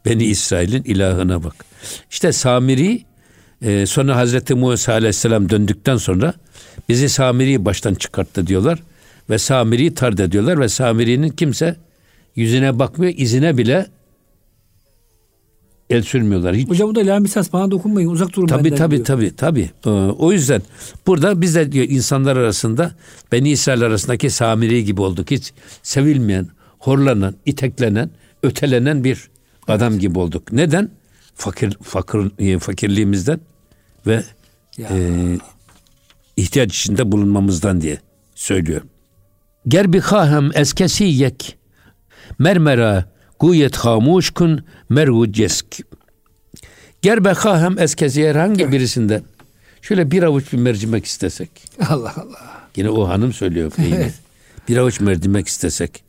Beni 0.06 0.24
İsrail'in 0.24 0.84
ilahına 0.84 1.44
bak. 1.44 1.56
İşte 2.12 2.32
Samiri 2.32 3.06
e, 3.62 3.86
sonra 3.86 4.16
Hazreti 4.16 4.56
Musa 4.56 4.94
Aleyhisselam 4.94 5.50
döndükten 5.50 5.98
sonra 5.98 6.34
bizi 6.90 7.10
Samiri 7.10 7.66
baştan 7.66 7.94
çıkarttı 7.94 8.48
diyorlar. 8.48 8.80
Ve 9.30 9.38
Samiri 9.38 9.94
tard 9.94 10.18
ediyorlar 10.18 10.60
ve 10.60 10.70
Samiri'nin 10.70 11.30
kimse 11.30 11.76
yüzüne 12.36 12.80
bakmıyor, 12.80 13.14
izine 13.18 13.58
bile 13.58 13.86
el 15.90 16.02
sürmüyorlar. 16.02 16.56
Hiç. 16.56 16.70
Hocam 16.70 16.90
bu 16.90 16.96
da 16.96 17.00
la 17.00 17.20
misas 17.20 17.54
bana 17.54 17.72
dokunmayın 17.72 18.10
uzak 18.10 18.36
durun 18.36 18.48
tabii, 18.48 18.64
benden 18.64 18.78
tabii, 18.78 18.96
diyor. 18.96 19.06
Tabii 19.06 19.36
tabii 19.36 19.70
tabii. 19.82 20.12
O 20.12 20.32
yüzden 20.32 20.62
burada 21.08 21.42
biz 21.42 21.56
de 21.56 21.72
diyor 21.72 21.86
insanlar 21.90 22.38
arasında 22.38 22.92
Beni 23.32 23.50
İsrail 23.50 23.82
arasındaki 23.84 24.30
Samiri 24.30 24.86
gibi 24.86 25.02
olduk. 25.02 25.32
Hiç 25.32 25.54
sevilmeyen, 25.84 26.48
horlanan, 26.80 27.36
iteklenen, 27.46 28.10
ötelenen 28.44 29.04
bir 29.04 29.30
adam 29.68 29.92
evet. 29.92 30.02
gibi 30.02 30.20
olduk. 30.20 30.52
Neden? 30.52 30.90
Fakir 31.36 31.78
fakir 31.82 32.32
e, 32.40 32.60
fakirliğimizden 32.60 33.40
ve 34.08 34.24
e, 34.80 35.38
ihtiyaç 36.38 36.78
içinde 36.78 37.12
bulunmamızdan 37.12 37.82
diye 37.82 37.98
söylüyorum. 38.36 38.88
Gerbi 39.68 40.00
kahem 40.00 40.52
eskesi 40.54 41.04
yek 41.04 41.58
mermera 42.40 43.17
guyet 43.40 43.78
hamuş 43.78 44.30
kun 44.30 44.64
mergu 44.90 45.32
cesk. 45.32 45.66
Gerbe 47.02 47.34
kahem 47.34 47.80
eskesi 47.80 48.30
herhangi 48.30 48.72
birisinde 48.72 49.22
şöyle 49.82 50.12
bir 50.12 50.24
avuç 50.24 50.54
bir 50.54 50.58
mercimek 50.58 51.06
istesek. 51.06 51.50
Allah 51.90 52.14
Allah. 52.16 52.68
Yine 52.76 52.90
o 52.90 53.08
hanım 53.10 53.34
söylüyor. 53.34 53.72
Evet. 53.78 54.14
bir 54.70 54.78
avuç 54.78 55.00
mercimek 55.00 55.48
istesek. 55.48 56.04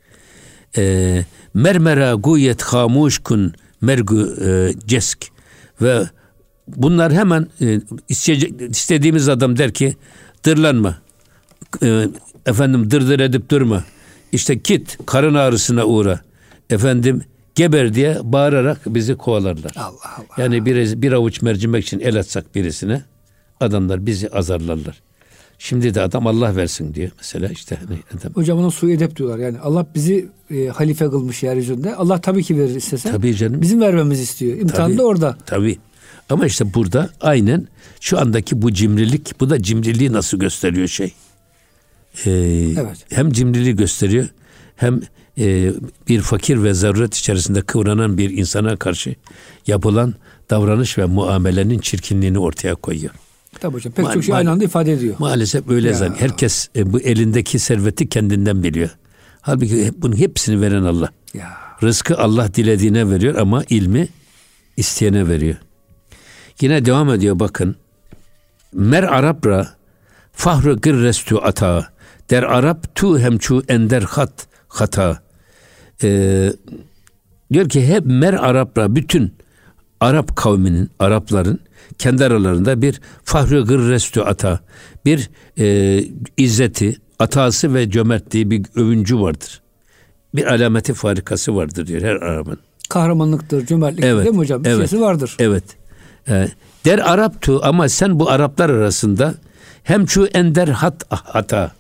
E, 0.76 1.24
mermera 1.54 2.14
guyet 2.14 2.62
hamuş 2.62 3.18
kun 3.18 3.54
mergu 3.80 4.36
e, 4.44 4.72
cesk. 4.86 5.26
Ve 5.82 6.02
bunlar 6.68 7.12
hemen 7.12 7.46
e, 7.60 7.80
istediğimiz 8.70 9.28
adam 9.28 9.58
der 9.58 9.74
ki 9.74 9.96
dırlanma. 10.44 10.98
E, 11.82 12.08
efendim 12.46 12.90
dırdır 12.90 13.20
edip 13.20 13.50
durma. 13.50 13.84
İşte 14.32 14.54
git 14.54 14.98
karın 15.06 15.34
ağrısına 15.34 15.84
uğra. 15.84 16.20
Efendim 16.70 17.22
geber 17.54 17.94
diye 17.94 18.18
bağırarak 18.22 18.80
bizi 18.86 19.14
kovalarlar. 19.14 19.72
Allah 19.76 20.16
Allah. 20.16 20.42
Yani 20.42 20.66
bir, 20.66 21.02
bir 21.02 21.12
avuç 21.12 21.42
mercimek 21.42 21.84
için 21.84 22.00
el 22.00 22.18
atsak 22.18 22.54
birisine 22.54 23.02
adamlar 23.60 24.06
bizi 24.06 24.28
azarlarlar. 24.28 25.02
Şimdi 25.58 25.94
de 25.94 26.00
adam 26.00 26.26
Allah 26.26 26.56
versin 26.56 26.94
diyor 26.94 27.10
mesela 27.16 27.48
işte. 27.48 27.76
Hani 27.76 27.98
adam. 28.20 28.32
Hocam 28.32 28.58
ona 28.58 28.70
suyu 28.70 28.94
edep 28.94 29.16
diyorlar. 29.16 29.38
Yani 29.38 29.58
Allah 29.58 29.86
bizi 29.94 30.28
e, 30.50 30.66
halife 30.66 31.04
kılmış 31.04 31.42
yeryüzünde. 31.42 31.94
Allah 31.94 32.20
tabii 32.20 32.42
ki 32.42 32.58
verir 32.58 32.74
istese. 32.74 33.10
Tabii 33.10 33.36
canım. 33.36 33.62
Bizim 33.62 33.80
vermemizi 33.80 34.22
istiyor. 34.22 34.58
İmtihan 34.58 34.86
tabii, 34.86 34.98
da 34.98 35.02
orada. 35.06 35.36
Tabii. 35.46 35.78
Ama 36.30 36.46
işte 36.46 36.74
burada 36.74 37.10
aynen 37.20 37.68
şu 38.00 38.18
andaki 38.20 38.62
bu 38.62 38.72
cimrilik, 38.72 39.40
bu 39.40 39.50
da 39.50 39.62
cimriliği 39.62 40.12
nasıl 40.12 40.38
gösteriyor 40.38 40.88
şey. 40.88 41.12
Ee, 42.26 42.30
evet. 42.78 43.04
Hem 43.10 43.32
cimriliği 43.32 43.76
gösteriyor 43.76 44.28
hem 44.76 45.00
e, 45.38 45.72
bir 46.08 46.20
fakir 46.20 46.62
ve 46.62 46.74
zaruret 46.74 47.14
içerisinde 47.14 47.60
kıvranan 47.60 48.18
bir 48.18 48.30
insana 48.30 48.76
karşı 48.76 49.14
yapılan 49.66 50.14
davranış 50.50 50.98
ve 50.98 51.04
muamelenin 51.04 51.78
çirkinliğini 51.78 52.38
ortaya 52.38 52.74
koyuyor. 52.74 53.14
Tabii 53.60 53.74
hocam 53.74 53.92
pek 53.92 54.04
Ma- 54.04 54.14
çok 54.14 54.24
şey 54.24 54.34
aynı 54.34 54.50
anda 54.50 54.64
ifade 54.64 54.92
ediyor. 54.92 55.14
Maalesef 55.18 55.68
öyle 55.68 55.94
zaten. 55.94 56.14
Herkes 56.14 56.68
e, 56.76 56.92
bu 56.92 57.00
elindeki 57.00 57.58
serveti 57.58 58.08
kendinden 58.08 58.62
biliyor. 58.62 58.90
Halbuki 59.40 59.92
bunun 59.96 60.16
hepsini 60.16 60.60
veren 60.60 60.82
Allah. 60.82 61.08
Ya. 61.34 61.56
Rızkı 61.82 62.18
Allah 62.18 62.54
dilediğine 62.54 63.10
veriyor 63.10 63.34
ama 63.34 63.64
ilmi 63.70 64.08
isteyene 64.76 65.28
veriyor. 65.28 65.56
Yine 66.60 66.84
devam 66.84 67.10
ediyor 67.10 67.38
bakın. 67.38 67.76
Mer 68.72 69.02
Arabra 69.02 69.68
fahru 70.32 70.80
gırrestu 70.80 71.40
ata 71.42 71.88
der 72.30 72.42
Arap 72.42 72.94
tu 72.94 73.18
hemçu 73.18 73.62
ender 73.68 74.02
hat 74.02 74.46
hata. 74.68 75.27
Ee, 76.02 76.52
diyor 77.52 77.68
ki 77.68 77.86
hep 77.86 78.06
mer 78.06 78.34
Arapra 78.34 78.94
bütün 78.94 79.34
Arap 80.00 80.36
kavminin, 80.36 80.90
Arapların 80.98 81.60
kendi 81.98 82.24
aralarında 82.24 82.82
bir 82.82 83.00
fahri 83.24 83.60
gırrestu 83.60 84.22
ata, 84.22 84.60
bir 85.04 85.30
e, 85.58 86.04
izzeti, 86.36 86.96
atası 87.18 87.74
ve 87.74 87.90
cömertliği 87.90 88.50
bir 88.50 88.62
övüncü 88.74 89.20
vardır. 89.20 89.60
Bir 90.34 90.54
alameti 90.54 90.94
farikası 90.94 91.56
vardır 91.56 91.86
diyor 91.86 92.02
her 92.02 92.16
Arap'ın. 92.16 92.58
Kahramanlıktır, 92.88 93.66
cömertliktir 93.66 94.08
evet, 94.08 94.24
değil 94.24 94.34
mi 94.34 94.38
hocam? 94.38 94.64
Bir 94.64 94.70
evet, 94.70 94.92
vardır. 94.92 95.36
Evet. 95.38 95.64
Ee, 96.28 96.48
der 96.84 96.98
Araptu 97.12 97.60
ama 97.62 97.88
sen 97.88 98.20
bu 98.20 98.30
Araplar 98.30 98.70
arasında 98.70 99.34
hem 99.82 100.08
şu 100.08 100.26
ender 100.26 100.68
hat 100.68 101.04
hata. 101.08 101.72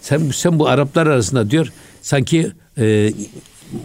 Sen, 0.00 0.30
sen 0.30 0.58
bu 0.58 0.68
Araplar 0.68 1.06
arasında 1.06 1.50
diyor 1.50 1.72
sanki 2.02 2.52
e, 2.78 3.12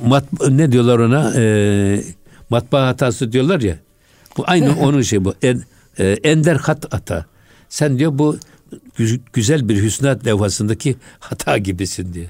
mat, 0.05 0.25
ne 0.49 0.71
diyorlar 0.71 0.99
ona 0.99 1.33
e, 1.35 2.03
matbaa 2.49 2.87
hatası 2.87 3.31
diyorlar 3.31 3.61
ya. 3.61 3.77
Bu 4.37 4.43
aynı 4.47 4.75
onun 4.79 5.01
şey 5.01 5.25
bu. 5.25 5.33
En, 5.41 5.63
e, 5.99 6.17
ender 6.23 6.55
hat 6.55 6.93
hata. 6.93 7.25
Sen 7.69 7.99
diyor 7.99 8.17
bu 8.17 8.37
güzel 9.33 9.69
bir 9.69 9.83
hüsnat 9.83 10.25
levhasındaki 10.25 10.95
hata 11.19 11.57
gibisin 11.57 12.13
diyor. 12.13 12.27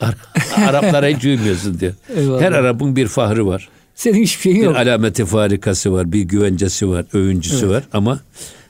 Araplara 0.56 1.06
hiç 1.06 1.24
uymuyorsun 1.24 1.80
diyor. 1.80 1.92
Eyvallah. 2.16 2.42
Her 2.42 2.52
Arap'ın 2.52 2.96
bir 2.96 3.08
fahrı 3.08 3.46
var. 3.46 3.68
Senin 3.94 4.22
hiçbir 4.22 4.42
şeyin 4.42 4.62
yok. 4.62 4.74
Bir 4.74 4.80
alameti 4.80 5.24
farikası 5.24 5.92
var, 5.92 6.12
bir 6.12 6.22
güvencesi 6.22 6.88
var, 6.88 7.06
övüncüsü 7.12 7.66
evet. 7.66 7.74
var 7.74 7.84
ama 7.92 8.20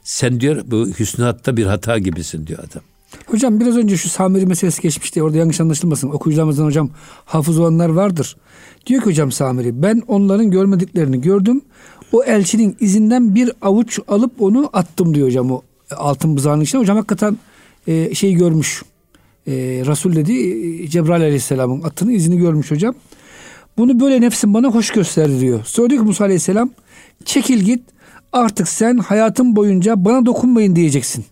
sen 0.04 0.40
diyor 0.40 0.62
bu 0.66 0.88
hüsnatta 0.99 1.57
bir 1.57 1.66
hata 1.66 1.99
gibisin 1.99 2.47
diyor 2.47 2.59
adam. 2.59 2.83
Hocam 3.26 3.60
biraz 3.60 3.76
önce 3.76 3.96
şu 3.96 4.08
Samiri 4.08 4.46
meselesi 4.46 4.82
geçmişti. 4.82 5.22
Orada 5.22 5.38
yanlış 5.38 5.60
anlaşılmasın. 5.60 6.10
Okuyucularımızdan 6.10 6.64
hocam 6.64 6.90
hafız 7.24 7.58
olanlar 7.58 7.88
vardır. 7.88 8.36
Diyor 8.86 9.02
ki 9.02 9.06
hocam 9.06 9.32
Samiri 9.32 9.82
ben 9.82 10.02
onların 10.06 10.50
görmediklerini 10.50 11.20
gördüm. 11.20 11.60
O 12.12 12.24
elçinin 12.24 12.76
izinden 12.80 13.34
bir 13.34 13.52
avuç 13.62 13.98
alıp 14.08 14.42
onu 14.42 14.70
attım 14.72 15.14
diyor 15.14 15.26
hocam 15.26 15.50
o 15.50 15.62
altın 15.96 16.36
buzağının 16.36 16.62
içine. 16.62 16.80
Hocam 16.80 16.96
hakikaten 16.96 17.38
e, 17.86 18.14
şeyi 18.14 18.34
görmüş. 18.34 18.82
E, 19.46 19.52
Resul 19.86 20.16
dedi 20.16 20.32
e, 20.32 20.88
Cebrail 20.88 21.22
aleyhisselamın 21.22 21.82
atının 21.82 22.10
izini 22.10 22.38
görmüş 22.38 22.70
hocam. 22.70 22.94
Bunu 23.78 24.00
böyle 24.00 24.20
nefsim 24.20 24.54
bana 24.54 24.68
hoş 24.68 24.90
gösterdi 24.90 25.40
diyor. 25.40 25.60
Sonra 25.64 25.90
diyor 25.90 26.02
ki 26.02 26.06
Musa 26.06 26.24
aleyhisselam 26.24 26.70
çekil 27.24 27.58
git 27.60 27.82
artık 28.32 28.68
sen 28.68 28.98
hayatın 28.98 29.56
boyunca 29.56 30.04
bana 30.04 30.26
dokunmayın 30.26 30.76
diyeceksin. 30.76 31.24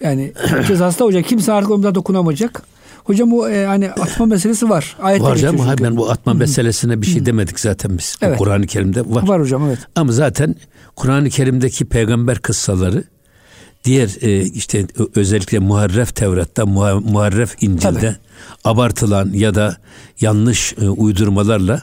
Yani 0.00 0.32
cezası 0.68 0.98
da 0.98 1.04
olacak. 1.04 1.24
Kimse 1.28 1.52
artık 1.52 1.70
onlara 1.70 1.94
dokunamayacak. 1.94 2.62
Hocam 3.04 3.32
o 3.32 3.48
e, 3.48 3.66
hani 3.66 3.90
atma 3.90 4.26
meselesi 4.26 4.70
var. 4.70 4.96
Ayette 5.02 5.24
var 5.24 5.36
canım. 5.36 5.58
Hayır, 5.58 5.78
ben 5.82 5.96
bu 5.96 6.10
atma 6.10 6.34
meselesine 6.34 7.02
bir 7.02 7.06
şey 7.06 7.26
demedik 7.26 7.60
zaten 7.60 7.98
biz. 7.98 8.16
Evet. 8.22 8.38
Kur'an-ı 8.38 8.66
Kerim'de 8.66 9.00
var. 9.00 9.28
Var 9.28 9.40
hocam 9.40 9.66
evet. 9.68 9.78
Ama 9.94 10.12
zaten 10.12 10.54
Kur'an-ı 10.96 11.30
Kerim'deki 11.30 11.84
peygamber 11.84 12.38
kıssaları 12.38 13.04
diğer 13.84 14.16
e, 14.20 14.42
işte 14.42 14.86
özellikle 15.14 15.58
Muharref 15.58 16.16
Tevrat'ta, 16.16 16.66
Muharref 16.66 17.62
İncil'de 17.62 18.00
Tabii. 18.00 18.16
abartılan 18.64 19.30
ya 19.32 19.54
da 19.54 19.76
yanlış 20.20 20.74
e, 20.80 20.88
uydurmalarla 20.88 21.82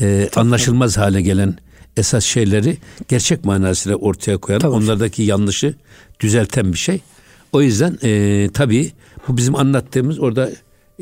e, 0.00 0.28
anlaşılmaz 0.36 0.96
hale 0.96 1.22
gelen 1.22 1.56
esas 1.96 2.24
şeyleri 2.24 2.78
gerçek 3.08 3.44
manasıyla 3.44 3.96
ortaya 3.96 4.38
koyan, 4.38 4.60
Tabii. 4.60 4.72
onlardaki 4.72 5.22
yanlışı 5.22 5.74
düzelten 6.20 6.72
bir 6.72 6.78
şey. 6.78 7.00
O 7.52 7.62
yüzden 7.62 7.98
e, 8.02 8.48
tabii 8.54 8.92
bu 9.28 9.36
bizim 9.36 9.56
anlattığımız 9.56 10.18
orada 10.20 10.50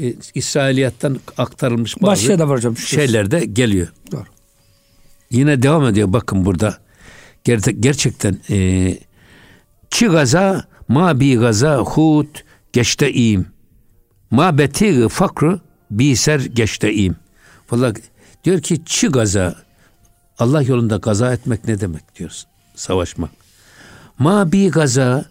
e, 0.00 0.14
İsrailiyattan 0.34 1.18
aktarılmış 1.38 2.02
bazı 2.02 2.22
şey 2.22 2.38
var 2.38 2.48
hocam, 2.48 2.76
şeyler 2.76 3.30
de 3.30 3.44
geliyor. 3.44 3.88
Doğru. 4.12 4.24
Yine 5.30 5.62
devam 5.62 5.86
ediyor 5.86 6.12
bakın 6.12 6.44
burada. 6.44 6.78
Ger- 7.44 7.70
gerçekten 7.80 8.38
e, 8.50 8.98
Çi 9.90 10.06
gaza 10.06 10.64
ma 10.88 11.20
bi 11.20 11.36
gaza 11.36 11.76
hut 11.76 12.44
geçteim. 12.72 13.46
Ma 14.30 14.58
beti 14.58 15.08
fakru 15.08 15.60
bi 15.90 16.16
ser 16.16 16.40
geçteim. 16.40 17.16
Valla 17.70 17.92
diyor 18.44 18.60
ki 18.60 18.80
çi 18.84 19.08
gaza 19.08 19.54
Allah 20.38 20.62
yolunda 20.62 20.96
gaza 20.96 21.32
etmek 21.32 21.68
ne 21.68 21.80
demek 21.80 22.18
diyoruz. 22.18 22.46
Savaşmak. 22.74 23.30
Ma 24.18 24.52
bi 24.52 24.70
gaza 24.70 25.24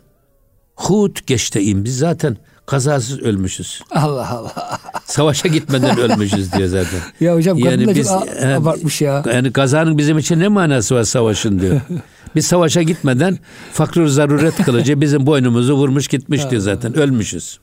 hut 0.78 1.28
geçteim. 1.28 1.86
Biz 1.86 1.98
zaten 1.98 2.38
kazasız 2.66 3.20
ölmüşüz. 3.20 3.82
Allah 3.92 4.30
Allah. 4.30 4.80
Savaşa 5.06 5.48
gitmeden 5.48 6.00
ölmüşüz 6.00 6.54
diyor 6.54 6.68
zaten. 6.70 7.00
Ya 7.20 7.36
hocam 7.36 7.58
yani 7.58 7.96
biz, 7.96 8.08
çok 8.08 8.44
abartmış 8.44 9.02
ya. 9.02 9.24
Yani 9.34 9.54
kazanın 9.54 9.98
bizim 9.98 10.18
için 10.18 10.40
ne 10.40 10.48
manası 10.48 10.96
var 10.96 11.04
savaşın 11.04 11.60
diyor. 11.60 11.82
Biz 12.36 12.48
savaşa 12.48 12.82
gitmeden 12.82 13.40
fakir 13.74 14.06
zaruret 14.06 14.56
kılıcı 14.56 15.02
bizim 15.02 15.26
boynumuzu 15.26 15.74
vurmuş 15.74 16.08
gitmiş 16.08 16.50
diyor 16.50 16.62
zaten. 16.62 16.98
Ölmüşüz. 16.98 17.60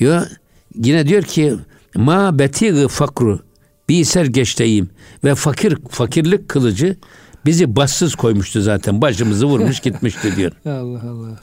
Ya 0.00 0.28
yine 0.74 1.06
diyor 1.06 1.22
ki 1.22 1.54
ma 1.96 2.38
betigı 2.38 2.88
fakru 2.88 3.40
bir 3.88 4.04
sergeçteyim 4.04 4.90
ve 5.24 5.34
fakir 5.34 5.78
fakirlik 5.90 6.48
kılıcı 6.48 6.96
bizi 7.46 7.76
bassız 7.76 8.14
koymuştu 8.14 8.60
zaten. 8.60 9.02
Başımızı 9.02 9.46
vurmuş 9.46 9.80
gitmişti 9.80 10.36
diyor. 10.36 10.52
Allah 10.66 11.10
Allah. 11.10 11.40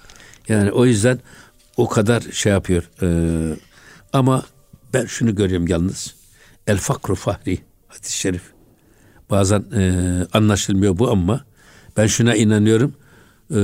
Yani 0.50 0.72
o 0.72 0.86
yüzden 0.86 1.20
o 1.78 1.90
kadar 1.90 2.22
şey 2.22 2.52
yapıyor. 2.52 2.90
Ee, 3.02 3.56
ama 4.14 4.44
ben 4.94 5.06
şunu 5.06 5.36
görüyorum 5.36 5.68
yalnız. 5.68 6.16
El 6.68 6.78
fakru 6.78 7.16
fahri 7.16 7.60
hadis-i 7.88 8.18
şerif. 8.18 8.44
Bazen 9.30 9.66
e, 9.76 10.04
anlaşılmıyor 10.34 10.98
bu 10.98 11.12
ama 11.12 11.46
ben 11.98 12.08
şuna 12.08 12.36
inanıyorum. 12.36 12.94
E, 13.56 13.60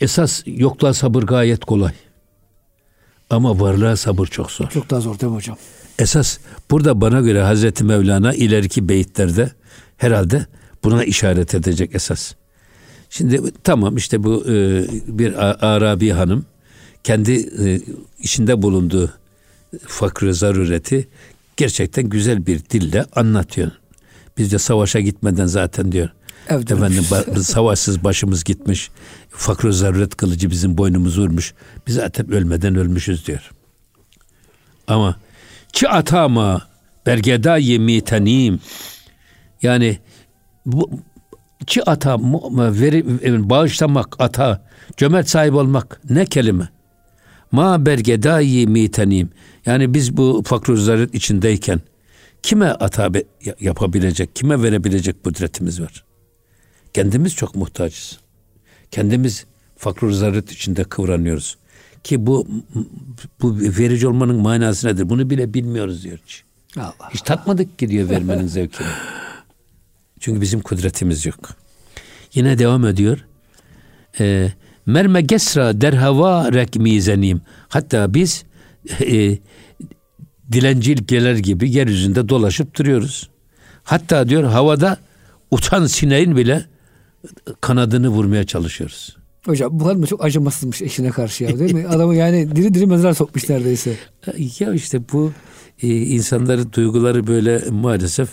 esas 0.00 0.42
yokluğa 0.46 0.94
sabır 0.94 1.22
gayet 1.22 1.64
kolay. 1.64 1.92
Ama 3.30 3.60
varlığa 3.60 3.96
sabır 3.96 4.26
çok 4.26 4.50
zor. 4.50 4.70
Çok 4.70 4.90
daha 4.90 5.00
zor 5.00 5.20
değil 5.20 5.32
mi 5.32 5.36
hocam? 5.36 5.56
Esas 5.98 6.38
burada 6.70 7.00
bana 7.00 7.20
göre 7.20 7.42
Hazreti 7.42 7.84
Mevlana 7.84 8.34
ileriki 8.34 8.88
beyitlerde 8.88 9.52
herhalde 9.96 10.46
buna 10.84 11.04
işaret 11.04 11.54
edecek 11.54 11.94
esas. 11.94 12.34
Şimdi 13.10 13.42
tamam 13.64 13.96
işte 13.96 14.24
bu 14.24 14.44
e, 14.48 14.84
bir 15.06 15.34
Arabi 15.66 16.10
hanım 16.10 16.46
kendi 17.04 17.32
e, 17.32 17.80
içinde 18.18 18.62
bulunduğu 18.62 19.12
fakr 19.86 20.30
zarureti 20.30 21.08
gerçekten 21.56 22.08
güzel 22.08 22.46
bir 22.46 22.60
dille 22.70 23.04
anlatıyor. 23.14 23.70
Biz 24.38 24.52
de 24.52 24.58
savaşa 24.58 25.00
gitmeden 25.00 25.46
zaten 25.46 25.92
diyor. 25.92 26.08
Evet, 26.48 26.70
Efendim 26.70 27.04
ba- 27.10 27.42
savaşsız 27.42 28.04
başımız 28.04 28.44
gitmiş. 28.44 28.90
Fakr 29.30 29.70
zaruret 29.70 30.16
kılıcı 30.16 30.50
bizim 30.50 30.78
boynumuzu 30.78 31.22
vurmuş. 31.22 31.54
Biz 31.86 31.94
zaten 31.94 32.30
ölmeden 32.32 32.74
ölmüşüz 32.74 33.26
diyor. 33.26 33.50
Ama 34.86 35.16
çi 35.72 35.88
atama 35.88 36.68
bergeda 37.06 37.56
yemi 37.56 38.00
tenim 38.00 38.60
yani 39.62 39.98
bu 40.66 40.90
çi 41.66 41.90
ata 41.90 42.18
veri, 42.80 43.50
bağışlamak 43.50 44.16
ata 44.18 44.64
cömert 44.96 45.28
sahip 45.28 45.54
olmak 45.54 46.00
ne 46.10 46.26
kelime 46.26 46.68
ma 47.52 47.86
bergedai 47.86 48.66
mitenim. 48.66 49.30
Yani 49.66 49.94
biz 49.94 50.16
bu 50.16 50.42
fakr 50.46 50.72
zaruret 50.72 51.14
içindeyken 51.14 51.80
kime 52.42 52.66
ata 52.66 53.10
yapabilecek, 53.60 54.36
kime 54.36 54.62
verebilecek 54.62 55.24
kudretimiz 55.24 55.80
var? 55.80 56.04
Kendimiz 56.94 57.34
çok 57.34 57.54
muhtacız. 57.54 58.18
Kendimiz 58.90 59.46
fakr 59.76 60.10
zaruret 60.10 60.52
içinde 60.52 60.84
kıvranıyoruz. 60.84 61.58
Ki 62.04 62.26
bu 62.26 62.48
bu 63.42 63.56
verici 63.60 64.08
olmanın 64.08 64.36
manası 64.36 64.88
nedir? 64.88 65.08
Bunu 65.08 65.30
bile 65.30 65.54
bilmiyoruz 65.54 66.04
diyor. 66.04 66.18
Allah 66.76 67.10
Hiç 67.10 67.22
tatmadık 67.22 67.78
ki 67.78 67.88
diyor 67.88 68.08
vermenin 68.08 68.46
zevkini. 68.56 68.86
Çünkü 70.20 70.40
bizim 70.40 70.60
kudretimiz 70.60 71.26
yok. 71.26 71.38
Yine 72.34 72.58
devam 72.58 72.86
ediyor. 72.86 73.24
Ee, 74.20 74.52
merme 74.86 75.20
gesra 75.20 75.80
derhava 75.80 76.52
rek 76.52 76.76
mizenim. 76.76 77.40
Hatta 77.68 78.14
biz 78.14 78.44
e, 79.00 79.38
dilencilikler 80.52 81.34
gibi 81.34 81.70
yeryüzünde 81.70 82.28
dolaşıp 82.28 82.78
duruyoruz. 82.78 83.28
Hatta 83.84 84.28
diyor 84.28 84.44
havada 84.44 84.96
uçan 85.50 85.86
sineğin 85.86 86.36
bile 86.36 86.64
kanadını 87.60 88.08
vurmaya 88.08 88.44
çalışıyoruz. 88.46 89.16
Hocam 89.44 89.80
bu 89.80 89.86
hanım 89.86 90.04
çok 90.04 90.24
acımasızmış 90.24 90.82
eşine 90.82 91.10
karşı 91.10 91.44
ya 91.44 91.58
değil 91.58 91.74
mi? 91.74 91.88
Adamı 91.88 92.14
yani 92.14 92.56
diri 92.56 92.74
diri 92.74 92.86
mezar 92.86 93.12
sokmuş 93.12 93.48
neredeyse. 93.48 93.96
Ya 94.58 94.72
işte 94.72 95.00
bu 95.12 95.32
e, 95.82 95.88
insanların 95.88 96.72
duyguları 96.72 97.26
böyle 97.26 97.64
maalesef 97.70 98.28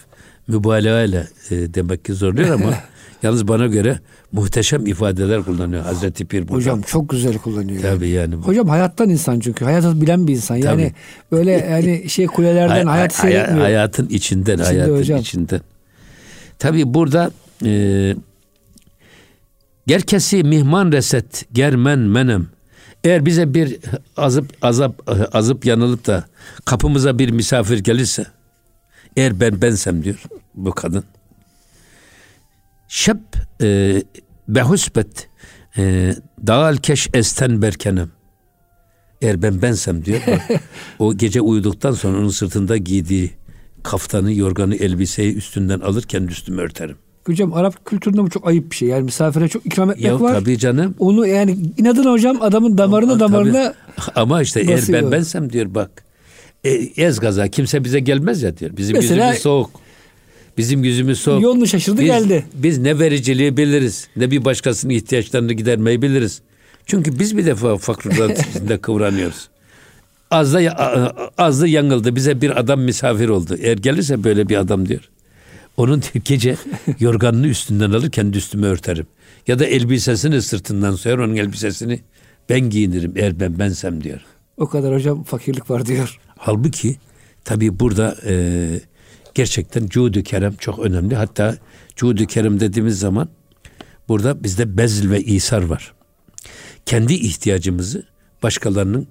mübalağa 0.47 1.01
ile 1.03 1.27
e, 1.51 1.73
demek 1.73 2.05
ki 2.05 2.13
zorluyor 2.13 2.49
ama 2.49 2.73
Yalnız 3.25 3.47
bana 3.47 3.67
göre 3.67 3.99
muhteşem 4.31 4.87
ifadeler 4.87 5.43
kullanıyor 5.43 5.83
Hazreti 5.83 6.25
Pir 6.25 6.47
burada. 6.47 6.55
Hocam 6.55 6.81
çok 6.81 7.09
güzel 7.09 7.37
kullanıyor. 7.37 7.81
Tabii 7.81 8.09
yani. 8.09 8.35
Hocam 8.35 8.67
hayattan 8.67 9.09
insan 9.09 9.39
çünkü. 9.39 9.65
Hayatı 9.65 10.01
bilen 10.01 10.27
bir 10.27 10.33
insan. 10.33 10.55
Yani 10.55 10.65
Tabii. 10.65 10.93
böyle 11.31 11.51
yani 11.51 12.09
şey 12.09 12.25
kulelerden 12.25 12.85
hay, 12.85 12.97
hayat 12.97 13.19
hay, 13.19 13.31
seyretmiyor. 13.31 13.61
Hayatın 13.61 14.07
içinden, 14.07 14.53
İçinde 14.53 14.63
hayatın 14.63 14.97
hocam. 14.97 15.19
içinden. 15.19 15.61
Tabii 16.59 16.93
burada 16.93 17.31
e, 17.65 18.15
gerkesi 19.87 20.43
mihman 20.43 20.91
reset 20.91 21.45
germen 21.53 21.99
menem. 21.99 22.47
Eğer 23.03 23.25
bize 23.25 23.53
bir 23.53 23.77
azıp 24.17 24.53
azap 24.61 25.01
azıp 25.33 25.65
yanılıp 25.65 26.07
da 26.07 26.25
kapımıza 26.65 27.19
bir 27.19 27.29
misafir 27.29 27.79
gelirse 27.79 28.25
eğer 29.17 29.39
ben 29.39 29.61
bensem 29.61 30.03
diyor 30.03 30.23
bu 30.55 30.71
kadın 30.71 31.03
Şeb 32.87 33.17
e, 33.61 34.01
behusbet 34.47 35.29
e, 35.77 36.15
dağal 36.47 36.77
keş 36.77 37.09
esten 37.13 37.61
berkenem. 37.61 38.09
Eğer 39.21 39.41
ben 39.41 39.61
bensem 39.61 40.05
diyor. 40.05 40.21
O 40.99 41.13
gece 41.13 41.41
uyuduktan 41.41 41.91
sonra 41.91 42.17
onun 42.17 42.29
sırtında 42.29 42.77
giydiği 42.77 43.31
kaftanı, 43.83 44.33
yorganı, 44.33 44.75
elbiseyi 44.75 45.35
üstünden 45.35 45.79
alırken 45.79 46.23
üstümü 46.23 46.61
örterim. 46.61 46.97
Hocam 47.25 47.53
Arap 47.53 47.85
kültüründe 47.85 48.21
bu 48.21 48.29
çok 48.29 48.47
ayıp 48.47 48.71
bir 48.71 48.75
şey. 48.75 48.89
Yani 48.89 49.03
misafire 49.03 49.47
çok 49.47 49.65
ikram 49.65 49.91
etmek 49.91 50.05
ya, 50.05 50.19
var. 50.19 50.33
Tabii 50.33 50.57
canım. 50.57 50.95
Onu 50.99 51.27
yani 51.27 51.57
inadına 51.77 52.11
hocam 52.11 52.41
adamın 52.41 52.77
damarına 52.77 53.11
Ama, 53.11 53.19
damarına 53.19 53.73
Ama 54.15 54.41
işte 54.41 54.61
eğer 54.61 54.83
ben 54.89 55.11
bensem 55.11 55.53
diyor 55.53 55.75
bak. 55.75 56.05
E, 56.65 57.03
ez 57.03 57.19
gaza 57.19 57.47
kimse 57.47 57.83
bize 57.83 57.99
gelmez 57.99 58.43
ya 58.43 58.57
diyor. 58.57 58.77
Bizim 58.77 58.95
Mesela, 58.95 59.25
yüzümüz 59.25 59.41
soğuk. 59.41 59.71
Bizim 60.57 60.83
yüzümüz 60.83 61.19
soğuk. 61.19 61.43
Yolunu 61.43 61.67
şaşırdı 61.67 62.01
biz, 62.01 62.05
geldi. 62.05 62.45
Biz 62.53 62.77
ne 62.77 62.99
vericiliği 62.99 63.57
biliriz 63.57 64.07
ne 64.15 64.31
bir 64.31 64.45
başkasının 64.45 64.93
ihtiyaçlarını 64.93 65.53
gidermeyi 65.53 66.01
biliriz. 66.01 66.41
Çünkü 66.85 67.19
biz 67.19 67.37
bir 67.37 67.45
defa 67.45 67.77
fakirler 67.77 68.29
içinde 68.49 68.77
kıvranıyoruz. 68.77 69.49
Az 70.31 70.53
da, 70.53 70.59
az 71.37 71.61
da 71.61 71.67
yangıldı. 71.67 72.15
Bize 72.15 72.41
bir 72.41 72.59
adam 72.59 72.81
misafir 72.81 73.29
oldu. 73.29 73.57
Eğer 73.61 73.77
gelirse 73.77 74.23
böyle 74.23 74.49
bir 74.49 74.57
adam 74.57 74.89
diyor. 74.89 75.09
Onun 75.77 76.01
gece 76.25 76.55
yorganını 76.99 77.47
üstünden 77.47 77.91
alır 77.91 78.11
kendi 78.11 78.37
üstüme 78.37 78.67
örterim. 78.67 79.07
Ya 79.47 79.59
da 79.59 79.65
elbisesini 79.65 80.41
sırtından 80.41 80.95
soyar 80.95 81.17
onun 81.17 81.35
elbisesini 81.35 81.99
ben 82.49 82.59
giyinirim 82.59 83.13
eğer 83.15 83.39
ben 83.39 83.59
bensem 83.59 84.03
diyor. 84.03 84.21
O 84.57 84.69
kadar 84.69 84.93
hocam 84.93 85.23
fakirlik 85.23 85.69
var 85.69 85.85
diyor. 85.85 86.19
Halbuki 86.45 86.95
tabii 87.45 87.79
burada 87.79 88.17
e, 88.25 88.65
gerçekten 89.33 89.87
cudu 89.87 90.23
kerem 90.23 90.55
çok 90.55 90.79
önemli. 90.79 91.15
Hatta 91.15 91.57
cudu 91.95 92.25
kerem 92.25 92.59
dediğimiz 92.59 92.99
zaman 92.99 93.29
burada 94.07 94.43
bizde 94.43 94.77
bezl 94.77 95.09
ve 95.09 95.21
isar 95.21 95.61
var. 95.61 95.93
Kendi 96.85 97.13
ihtiyacımızı 97.13 98.05
başkalarının 98.43 99.07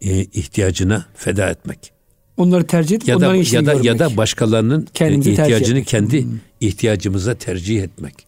e, 0.00 0.20
ihtiyacına 0.20 1.06
feda 1.14 1.50
etmek. 1.50 1.92
Onları 2.36 2.66
tercih 2.66 2.96
edip 2.96 3.08
Ya 3.08 3.20
da 3.20 3.28
onların 3.28 3.42
ya 3.52 3.66
da 3.66 3.72
görmek. 3.72 3.84
ya 3.84 3.98
da 3.98 4.16
başkalarının 4.16 4.82
e, 4.82 4.86
Kendimizi 4.94 5.30
ihtiyacını 5.30 5.84
kendi 5.84 6.26
ihtiyacımıza 6.60 7.34
tercih 7.34 7.82
etmek. 7.82 8.26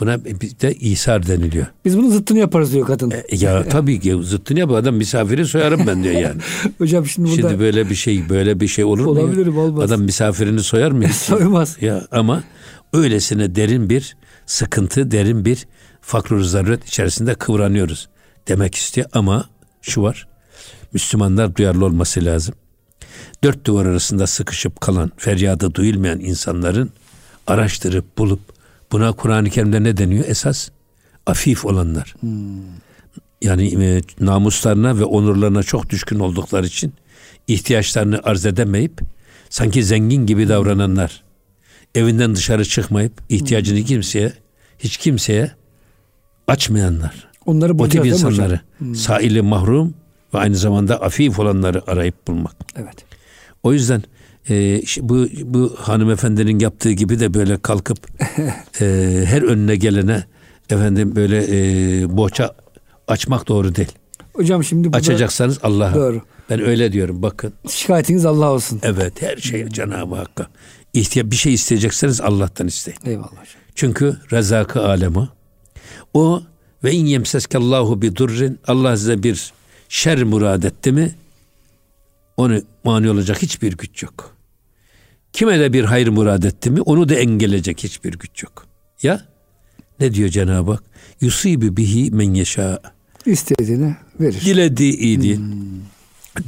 Buna 0.00 0.24
bir 0.24 0.60
de 0.60 0.74
isar 0.74 1.26
deniliyor. 1.26 1.66
Biz 1.84 1.98
bunun 1.98 2.10
zıttını 2.10 2.38
yaparız 2.38 2.72
diyor 2.72 2.86
kadın. 2.86 3.10
E, 3.10 3.36
ya 3.36 3.64
tabii 3.68 4.00
ki 4.00 4.18
zıttını 4.22 4.58
yap 4.58 4.70
adam 4.70 4.94
misafiri 4.94 5.46
soyarım 5.46 5.86
ben 5.86 6.04
diyor 6.04 6.14
yani. 6.14 6.40
Hocam 6.78 7.06
şimdi 7.06 7.28
burada 7.30 7.48
Şimdi 7.48 7.60
böyle 7.60 7.90
bir 7.90 7.94
şey 7.94 8.28
böyle 8.28 8.60
bir 8.60 8.68
şey 8.68 8.84
olur 8.84 9.04
mu? 9.04 9.10
Olabilir 9.10 9.46
mi? 9.46 9.58
Olmaz. 9.58 9.84
Adam 9.84 10.02
misafirini 10.02 10.62
soyar 10.62 10.90
mı? 10.90 11.08
soymaz. 11.12 11.76
ya 11.80 12.06
ama 12.10 12.42
öylesine 12.92 13.54
derin 13.54 13.90
bir 13.90 14.16
sıkıntı, 14.46 15.10
derin 15.10 15.44
bir 15.44 15.66
fakr 16.00 16.40
zaruret 16.40 16.88
içerisinde 16.88 17.34
kıvranıyoruz 17.34 18.08
demek 18.48 18.74
istiyor 18.74 19.06
ama 19.12 19.48
şu 19.82 20.02
var. 20.02 20.28
Müslümanlar 20.92 21.56
duyarlı 21.56 21.84
olması 21.84 22.24
lazım. 22.24 22.54
Dört 23.44 23.66
duvar 23.66 23.86
arasında 23.86 24.26
sıkışıp 24.26 24.80
kalan, 24.80 25.12
feryadı 25.16 25.74
duyulmayan 25.74 26.20
insanların 26.20 26.90
araştırıp 27.46 28.18
bulup 28.18 28.53
buna 28.94 29.12
Kur'an-ı 29.12 29.50
Kerim'de 29.50 29.82
ne 29.82 29.96
deniyor? 29.96 30.24
Esas 30.28 30.68
afif 31.26 31.64
olanlar. 31.64 32.14
Yani 33.42 33.84
e, 33.84 34.02
namuslarına 34.20 34.98
ve 34.98 35.04
onurlarına 35.04 35.62
çok 35.62 35.90
düşkün 35.90 36.18
oldukları 36.18 36.66
için 36.66 36.94
ihtiyaçlarını 37.48 38.20
arz 38.24 38.46
edemeyip 38.46 39.00
sanki 39.50 39.84
zengin 39.84 40.26
gibi 40.26 40.48
davrananlar, 40.48 41.22
evinden 41.94 42.36
dışarı 42.36 42.64
çıkmayıp 42.64 43.12
ihtiyacını 43.28 43.82
kimseye, 43.82 44.32
hiç 44.78 44.96
kimseye 44.96 45.50
açmayanlar. 46.48 47.28
Onları 47.46 47.78
O 47.78 47.88
tip 47.88 48.06
insanları, 48.06 48.60
saili 48.96 49.42
mahrum 49.42 49.94
ve 50.34 50.38
aynı 50.38 50.56
zamanda 50.56 51.02
afif 51.02 51.38
olanları 51.38 51.90
arayıp 51.90 52.26
bulmak. 52.28 52.56
Evet. 52.76 53.04
O 53.62 53.72
yüzden 53.72 54.02
e, 54.50 54.82
bu 55.00 55.26
bu 55.44 55.76
hanımefendinin 55.78 56.58
yaptığı 56.58 56.90
gibi 56.90 57.20
de 57.20 57.34
böyle 57.34 57.58
kalkıp 57.58 57.98
e, 58.80 59.24
her 59.26 59.42
önüne 59.42 59.76
gelene 59.76 60.24
efendim 60.70 61.16
böyle 61.16 61.44
e, 61.48 62.16
boğaça 62.16 62.54
açmak 63.08 63.48
doğru 63.48 63.74
değil. 63.74 63.92
Hocam 64.32 64.64
şimdi 64.64 64.84
burada 64.84 64.96
Açacaksanız 64.96 65.58
Allah'a. 65.62 65.94
Doğru. 65.94 66.22
Ben 66.50 66.60
öyle 66.60 66.92
diyorum 66.92 67.22
bakın. 67.22 67.52
şikayetiniz 67.68 68.26
Allah 68.26 68.50
olsun. 68.50 68.80
Evet 68.82 69.22
her 69.22 69.36
şey 69.36 69.68
Cenab-ı 69.68 70.14
Hakk'a. 70.14 70.46
İhtiya 70.94 71.30
bir 71.30 71.36
şey 71.36 71.54
isteyecekseniz 71.54 72.20
Allah'tan 72.20 72.66
isteyin. 72.66 72.98
Eyvallah 73.04 73.30
hocam. 73.30 73.62
Çünkü 73.74 74.16
rezakı 74.32 74.86
alemi. 74.86 75.28
O 76.14 76.42
ve 76.84 76.92
in 76.92 77.06
yemseskallahu 77.06 78.02
bi 78.02 78.16
durrin 78.16 78.58
Allah 78.66 78.96
size 78.96 79.22
bir 79.22 79.52
şer 79.88 80.24
murad 80.24 80.62
etti 80.62 80.92
mi 80.92 81.14
onu 82.36 82.62
mani 82.84 83.10
olacak 83.10 83.42
hiçbir 83.42 83.76
güç 83.76 84.02
yok. 84.02 84.33
Kime 85.34 85.60
de 85.60 85.72
bir 85.72 85.84
hayır 85.84 86.08
murad 86.08 86.42
etti 86.42 86.70
mi 86.70 86.80
onu 86.80 87.08
da 87.08 87.14
engelleyecek 87.14 87.84
hiçbir 87.84 88.12
güç 88.12 88.42
yok. 88.42 88.66
Ya 89.02 89.20
ne 90.00 90.14
diyor 90.14 90.28
Cenab-ı 90.28 90.70
Hak? 90.70 90.82
Yusibi 91.20 91.76
bihi 91.76 92.10
men 92.10 92.34
yeşâ. 92.34 92.80
İstediğini 93.26 93.96
verir. 94.20 94.40
Dilediği 94.44 94.96
iyiliği, 94.96 95.40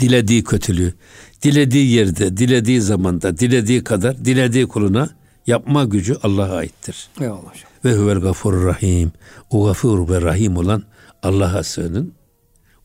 dilediği 0.01 0.45
kötülüğü, 0.45 0.95
dilediği 1.43 1.91
yerde, 1.91 2.37
dilediği 2.37 2.81
zamanda, 2.81 3.39
dilediği 3.39 3.85
kadar, 3.85 4.25
dilediği 4.25 4.67
kuluna 4.67 5.11
yapma 5.47 5.85
gücü 5.85 6.17
Allah'a 6.23 6.57
aittir. 6.57 7.09
Eyvallah. 7.21 7.55
Ve 7.85 7.95
huvel 7.95 8.19
gafurur 8.19 8.67
rahim. 8.67 9.13
O 9.51 9.67
gafur 9.67 10.09
ve 10.09 10.23
rahim 10.23 10.57
olan 10.57 10.83
Allah'a 11.23 11.63
sığının. 11.63 12.13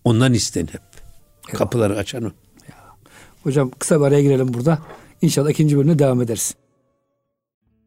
Ondan 0.03 0.33
isten 0.33 0.67
hep. 0.67 0.81
Kapıları 1.53 1.97
açan 1.97 2.23
o. 2.23 2.31
Hocam 3.43 3.71
kısa 3.79 3.99
bir 3.99 4.05
araya 4.05 4.21
girelim 4.21 4.53
burada. 4.53 4.79
İnşallah 5.21 5.49
ikinci 5.49 5.77
bölümde 5.77 5.99
devam 5.99 6.21
ederiz. 6.21 6.55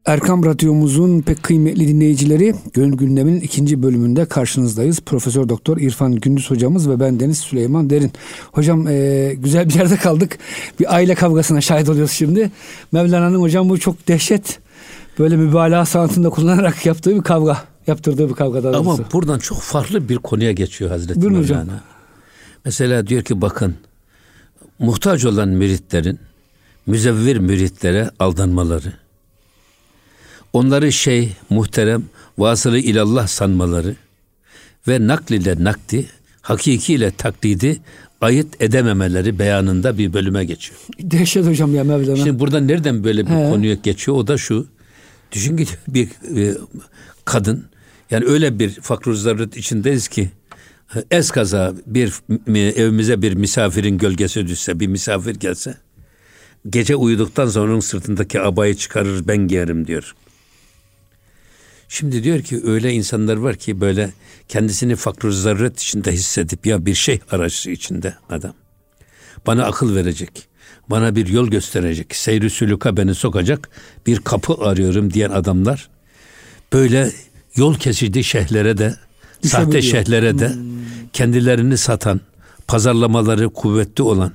Erkam 0.06 0.44
Radyomuzun 0.44 1.20
pek 1.20 1.42
kıymetli 1.42 1.88
dinleyicileri 1.88 2.54
Gönül 2.72 2.96
Gündem'in 2.96 3.40
ikinci 3.40 3.82
bölümünde 3.82 4.24
karşınızdayız. 4.24 5.00
Profesör 5.00 5.48
Doktor 5.48 5.76
İrfan 5.76 6.14
Gündüz 6.14 6.50
hocamız 6.50 6.88
ve 6.88 7.00
ben 7.00 7.20
Deniz 7.20 7.38
Süleyman 7.38 7.90
Derin. 7.90 8.12
Hocam 8.52 8.88
e, 8.88 9.34
güzel 9.38 9.68
bir 9.68 9.74
yerde 9.74 9.96
kaldık. 9.96 10.38
Bir 10.80 10.94
aile 10.94 11.14
kavgasına 11.14 11.60
şahit 11.60 11.88
oluyoruz 11.88 12.12
şimdi. 12.12 12.50
Mevlana'nın 12.92 13.40
hocam 13.40 13.68
bu 13.68 13.78
çok 13.78 14.08
dehşet 14.08 14.58
böyle 15.18 15.36
mübalağa 15.36 15.84
sanatında 15.84 16.30
kullanarak 16.30 16.86
yaptığı 16.86 17.16
bir 17.16 17.22
kavga. 17.22 17.58
Yaptırdığı 17.86 18.28
bir 18.28 18.34
kavga 18.34 18.64
daha 18.64 18.72
doğrusu. 18.72 18.90
Ama 18.90 19.12
buradan 19.12 19.38
çok 19.38 19.60
farklı 19.60 20.08
bir 20.08 20.16
konuya 20.16 20.52
geçiyor 20.52 20.90
Hazreti 20.90 21.20
Buyurun 21.20 21.38
hocam. 21.38 21.58
Mevlana. 21.58 21.80
Mesela 22.64 23.06
diyor 23.06 23.22
ki 23.22 23.40
bakın 23.40 23.74
muhtaç 24.78 25.24
olan 25.24 25.48
müritlerin 25.48 26.18
müzevvir 26.86 27.36
müritlere 27.36 28.10
aldanmaları, 28.18 28.92
onları 30.52 30.92
şey, 30.92 31.32
muhterem, 31.50 32.02
vasılı 32.38 32.78
ilallah 32.78 33.26
sanmaları 33.26 33.96
ve 34.88 35.06
nakl 35.06 35.32
ile 35.32 35.64
nakdi, 35.64 36.06
hakiki 36.42 36.94
ile 36.94 37.10
taklidi 37.10 37.80
ayırt 38.20 38.62
edememeleri 38.62 39.38
beyanında 39.38 39.98
bir 39.98 40.12
bölüme 40.12 40.44
geçiyor. 40.44 40.80
Dehşet 41.00 41.46
hocam 41.46 41.74
ya 41.74 41.84
Mevlana. 41.84 42.16
Şimdi 42.16 42.38
buradan 42.38 42.68
nereden 42.68 43.04
böyle 43.04 43.26
bir 43.26 43.30
He. 43.30 43.50
konuya 43.50 43.74
geçiyor? 43.74 44.16
O 44.16 44.26
da 44.26 44.38
şu. 44.38 44.66
Düşün 45.32 45.56
ki 45.56 45.66
bir 45.88 46.08
e, 46.36 46.54
kadın 47.24 47.64
yani 48.10 48.24
öyle 48.24 48.58
bir 48.58 48.70
fakr 48.70 49.12
zaruret 49.12 49.56
içindeyiz 49.56 50.08
ki 50.08 50.30
eskaza 51.10 51.74
bir 51.86 52.12
evimize 52.54 53.22
bir 53.22 53.34
misafirin 53.34 53.98
gölgesi 53.98 54.46
düşse, 54.46 54.80
bir 54.80 54.86
misafir 54.86 55.34
gelse 55.34 55.74
gece 56.68 56.96
uyuduktan 56.96 57.46
sonra 57.46 57.72
onun 57.72 57.80
sırtındaki 57.80 58.40
abayı 58.40 58.74
çıkarır 58.74 59.28
ben 59.28 59.36
giyerim 59.48 59.86
diyor. 59.86 60.14
Şimdi 61.88 62.24
diyor 62.24 62.42
ki 62.42 62.60
öyle 62.64 62.92
insanlar 62.92 63.36
var 63.36 63.56
ki 63.56 63.80
böyle 63.80 64.10
kendisini 64.48 64.96
fakr 64.96 65.30
zaruret 65.30 65.80
içinde 65.80 66.12
hissedip 66.12 66.66
ya 66.66 66.86
bir 66.86 66.94
şey 66.94 67.20
arayışı 67.30 67.70
içinde 67.70 68.14
adam. 68.30 68.54
Bana 69.46 69.64
akıl 69.64 69.94
verecek. 69.94 70.48
Bana 70.90 71.16
bir 71.16 71.26
yol 71.26 71.48
gösterecek. 71.48 72.16
Seyri 72.16 72.50
sülüka 72.50 72.96
beni 72.96 73.14
sokacak 73.14 73.70
bir 74.06 74.18
kapı 74.18 74.54
arıyorum 74.54 75.12
diyen 75.12 75.30
adamlar 75.30 75.88
böyle 76.72 77.12
yol 77.56 77.74
kesici 77.74 78.24
şeyhlere 78.24 78.78
de 78.78 78.94
sahte 79.42 79.82
şeyhlere 79.82 80.38
de 80.38 80.52
kendilerini 81.12 81.78
satan, 81.78 82.20
pazarlamaları 82.66 83.50
kuvvetli 83.50 84.02
olan 84.02 84.32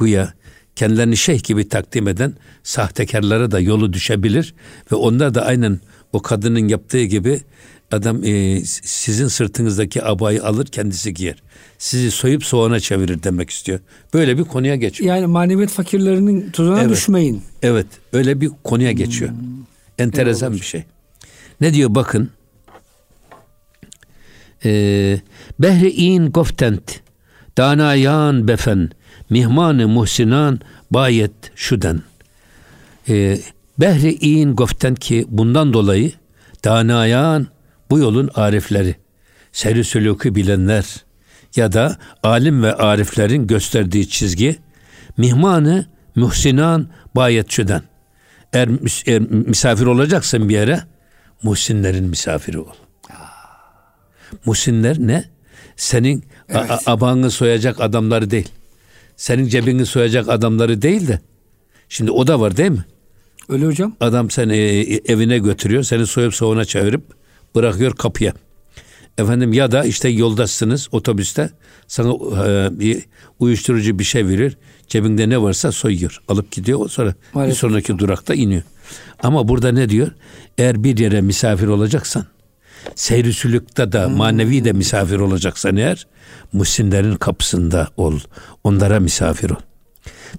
güya 0.00 0.34
kendilerini 0.78 1.16
şeyh 1.16 1.42
gibi 1.44 1.68
takdim 1.68 2.08
eden 2.08 2.32
sahtekarlara 2.62 3.50
da 3.50 3.60
yolu 3.60 3.92
düşebilir 3.92 4.54
ve 4.92 4.96
onlar 4.96 5.34
da 5.34 5.44
aynen 5.44 5.80
o 6.12 6.22
kadının 6.22 6.68
yaptığı 6.68 7.04
gibi 7.04 7.40
adam 7.92 8.24
e, 8.24 8.60
sizin 8.64 9.28
sırtınızdaki 9.28 10.04
abayı 10.04 10.44
alır 10.44 10.66
kendisi 10.66 11.14
giyer. 11.14 11.42
Sizi 11.78 12.10
soyup 12.10 12.44
soğana 12.44 12.80
çevirir 12.80 13.22
demek 13.22 13.50
istiyor. 13.50 13.80
Böyle 14.14 14.38
bir 14.38 14.44
konuya 14.44 14.76
geçiyor. 14.76 15.14
Yani 15.14 15.26
maneviyat 15.26 15.70
fakirlerinin 15.70 16.50
tuzağına 16.50 16.80
Evet. 16.80 16.90
düşmeyin. 16.90 17.42
Evet 17.62 17.86
öyle 18.12 18.40
bir 18.40 18.50
konuya 18.64 18.92
geçiyor. 18.92 19.30
Enteresan 19.98 20.52
bir 20.52 20.60
şey. 20.60 20.84
Ne 21.60 21.74
diyor 21.74 21.94
bakın. 21.94 22.30
Ee, 24.64 25.20
Behri 25.58 25.90
in 25.90 26.30
goftent 26.30 27.00
danayan 27.56 28.48
befen 28.48 28.90
mihmanı 29.30 29.88
muhsinan 29.88 30.60
bayet 30.90 31.32
şuden. 31.56 32.02
Ee, 33.08 33.38
Behri 33.78 34.12
in 34.12 34.56
goftent 34.56 34.98
ki 35.00 35.26
bundan 35.28 35.72
dolayı 35.72 36.12
danayan 36.64 37.46
bu 37.90 37.98
yolun 37.98 38.30
arifleri, 38.34 38.94
seri 39.52 39.80
sülûkü 39.80 40.34
bilenler 40.34 40.84
ya 41.56 41.72
da 41.72 41.96
alim 42.22 42.62
ve 42.62 42.74
ariflerin 42.74 43.46
gösterdiği 43.46 44.08
çizgi 44.08 44.56
mihmanı 45.16 45.86
muhsinan 46.14 46.88
bayet 47.16 47.50
şuden. 47.50 47.82
Eğer, 48.52 48.68
eğer 49.06 49.20
misafir 49.20 49.86
olacaksın 49.86 50.48
bir 50.48 50.54
yere 50.54 50.80
muhsinlerin 51.42 52.04
misafiri 52.04 52.58
ol. 52.58 52.68
Muhsinler 54.44 54.98
ne? 54.98 55.24
Senin 55.76 56.24
a- 56.54 56.58
a- 56.58 56.80
abanı 56.86 57.30
soyacak 57.30 57.80
adamları 57.80 58.30
değil. 58.30 58.48
Senin 59.18 59.48
cebini 59.48 59.86
soyacak 59.86 60.28
adamları 60.28 60.82
değil 60.82 61.08
de. 61.08 61.20
Şimdi 61.88 62.10
o 62.10 62.26
da 62.26 62.40
var 62.40 62.56
değil 62.56 62.70
mi? 62.70 62.84
Öyle 63.48 63.66
hocam. 63.66 63.96
Adam 64.00 64.30
seni 64.30 64.56
e, 64.56 65.12
evine 65.12 65.38
götürüyor, 65.38 65.82
seni 65.82 66.06
soyup 66.06 66.34
soğuna 66.34 66.64
çevirip 66.64 67.02
bırakıyor 67.54 67.92
kapıya. 67.96 68.32
Efendim 69.18 69.52
ya 69.52 69.72
da 69.72 69.84
işte 69.84 70.08
yoldasınız 70.08 70.88
otobüste 70.92 71.50
sana 71.86 72.08
e, 72.46 72.80
bir 72.80 73.04
uyuşturucu 73.38 73.98
bir 73.98 74.04
şey 74.04 74.26
verir. 74.26 74.56
Cebinde 74.88 75.28
ne 75.28 75.42
varsa 75.42 75.72
soyuyor. 75.72 76.22
Alıp 76.28 76.52
gidiyor. 76.52 76.88
Sonra 76.90 77.10
bir 77.10 77.34
Maalesef. 77.34 77.58
sonraki 77.58 77.98
durakta 77.98 78.34
iniyor. 78.34 78.62
Ama 79.22 79.48
burada 79.48 79.72
ne 79.72 79.88
diyor? 79.88 80.08
Eğer 80.58 80.84
bir 80.84 80.98
yere 80.98 81.20
misafir 81.20 81.66
olacaksan 81.66 82.24
seyri 82.94 83.32
sülükte 83.32 83.92
de 83.92 84.06
manevi 84.06 84.64
de 84.64 84.72
misafir 84.72 85.16
olacaksan 85.16 85.76
eğer 85.76 86.06
muhsinlerin 86.52 87.16
kapısında 87.16 87.88
ol. 87.96 88.18
Onlara 88.64 89.00
misafir 89.00 89.50
ol. 89.50 89.60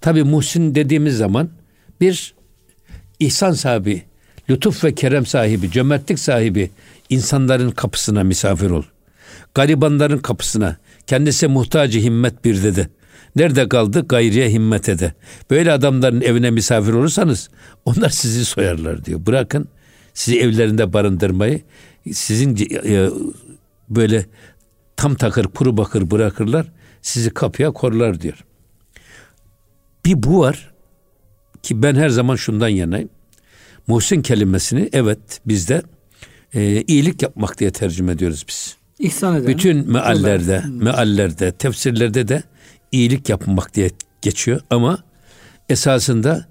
Tabi 0.01 0.23
muhsin 0.23 0.75
dediğimiz 0.75 1.17
zaman 1.17 1.49
bir 2.01 2.33
ihsan 3.19 3.51
sahibi, 3.51 4.03
lütuf 4.49 4.83
ve 4.83 4.95
kerem 4.95 5.25
sahibi, 5.25 5.71
cömertlik 5.71 6.19
sahibi 6.19 6.71
insanların 7.09 7.71
kapısına 7.71 8.23
misafir 8.23 8.69
ol. 8.69 8.83
Garibanların 9.53 10.17
kapısına, 10.17 10.77
kendisi 11.07 11.47
muhtacı 11.47 11.99
himmet 11.99 12.45
bir 12.45 12.63
dedi. 12.63 12.89
Nerede 13.35 13.69
kaldı? 13.69 14.05
Gayriye 14.07 14.49
himmet 14.49 14.89
ede. 14.89 15.13
Böyle 15.49 15.71
adamların 15.71 16.21
evine 16.21 16.51
misafir 16.51 16.93
olursanız 16.93 17.49
onlar 17.85 18.09
sizi 18.09 18.45
soyarlar 18.45 19.05
diyor. 19.05 19.25
Bırakın 19.25 19.67
sizi 20.13 20.39
evlerinde 20.39 20.93
barındırmayı. 20.93 21.61
Sizin 22.13 22.57
e, 22.85 23.09
böyle 23.89 24.25
tam 24.95 25.15
takır 25.15 25.45
kuru 25.45 25.77
bakır 25.77 26.11
bırakırlar. 26.11 26.71
Sizi 27.01 27.29
kapıya 27.29 27.71
korlar 27.71 28.21
diyor. 28.21 28.45
Bir 30.05 30.23
bu 30.23 30.39
var 30.39 30.73
ki 31.63 31.83
ben 31.83 31.95
her 31.95 32.09
zaman 32.09 32.35
şundan 32.35 32.67
yanayım. 32.67 33.09
Muhsin 33.87 34.21
kelimesini 34.21 34.89
evet 34.93 35.19
bizde 35.45 35.81
e, 36.53 36.81
iyilik 36.81 37.21
yapmak 37.21 37.59
diye 37.59 37.71
tercüme 37.71 38.11
ediyoruz 38.11 38.45
biz. 38.47 38.77
İhsan 38.99 39.35
eden. 39.35 39.47
Bütün 39.47 39.91
meallerde, 39.91 40.63
hmm. 40.63 40.83
meallerde, 40.83 41.51
tefsirlerde 41.51 42.27
de 42.27 42.43
iyilik 42.91 43.29
yapmak 43.29 43.75
diye 43.75 43.89
geçiyor 44.21 44.61
ama 44.69 45.03
esasında 45.69 46.47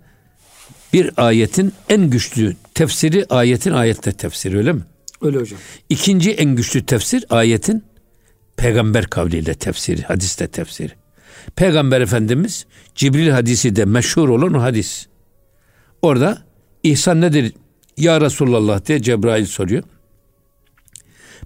bir 0.93 1.11
ayetin 1.17 1.73
en 1.89 2.11
güçlü 2.11 2.57
tefsiri 2.75 3.27
ayetin 3.31 3.73
ayette 3.73 4.13
tefsiri 4.13 4.57
öyle 4.57 4.73
mi? 4.73 4.83
Öyle 5.23 5.39
hocam. 5.39 5.59
İkinci 5.89 6.33
en 6.33 6.57
güçlü 6.57 6.87
tefsir 6.87 7.25
ayetin 7.31 7.85
peygamber 8.57 9.07
kavliyle 9.07 9.55
tefsiri, 9.55 10.03
hadiste 10.03 10.47
tefsiri. 10.47 10.93
Peygamber 11.57 12.01
Efendimiz 12.01 12.67
Cibril 12.95 13.31
hadisi 13.31 13.77
de 13.77 13.85
meşhur 13.85 14.29
olan 14.29 14.55
o 14.55 14.63
hadis. 14.63 15.07
Orada 16.03 16.43
ihsan 16.83 17.21
nedir? 17.21 17.53
Ya 17.97 18.21
Resulallah 18.21 18.87
diye 18.87 19.03
Cebrail 19.03 19.47
soruyor. 19.47 19.83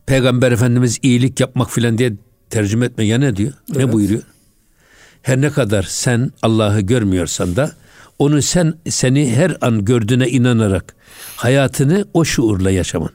Peygamber 0.06 0.52
Efendimiz 0.52 0.98
iyilik 1.02 1.40
yapmak 1.40 1.70
filan 1.70 1.98
diye 1.98 2.12
tercüme 2.50 2.87
etme 2.87 3.04
ya 3.04 3.18
ne 3.18 3.37
diyor? 3.37 3.52
Evet. 3.68 3.76
Ne 3.76 3.92
buyuruyor? 3.92 4.22
Her 5.22 5.40
ne 5.40 5.50
kadar 5.50 5.82
sen 5.82 6.30
Allah'ı 6.42 6.80
görmüyorsan 6.80 7.56
da 7.56 7.72
onu 8.18 8.42
sen 8.42 8.74
seni 8.88 9.37
her 9.37 9.56
an 9.61 9.85
gördüğüne 9.85 10.28
inanarak 10.28 10.94
hayatını 11.37 12.04
o 12.14 12.24
şuurla 12.24 12.70
yaşaman. 12.70 13.11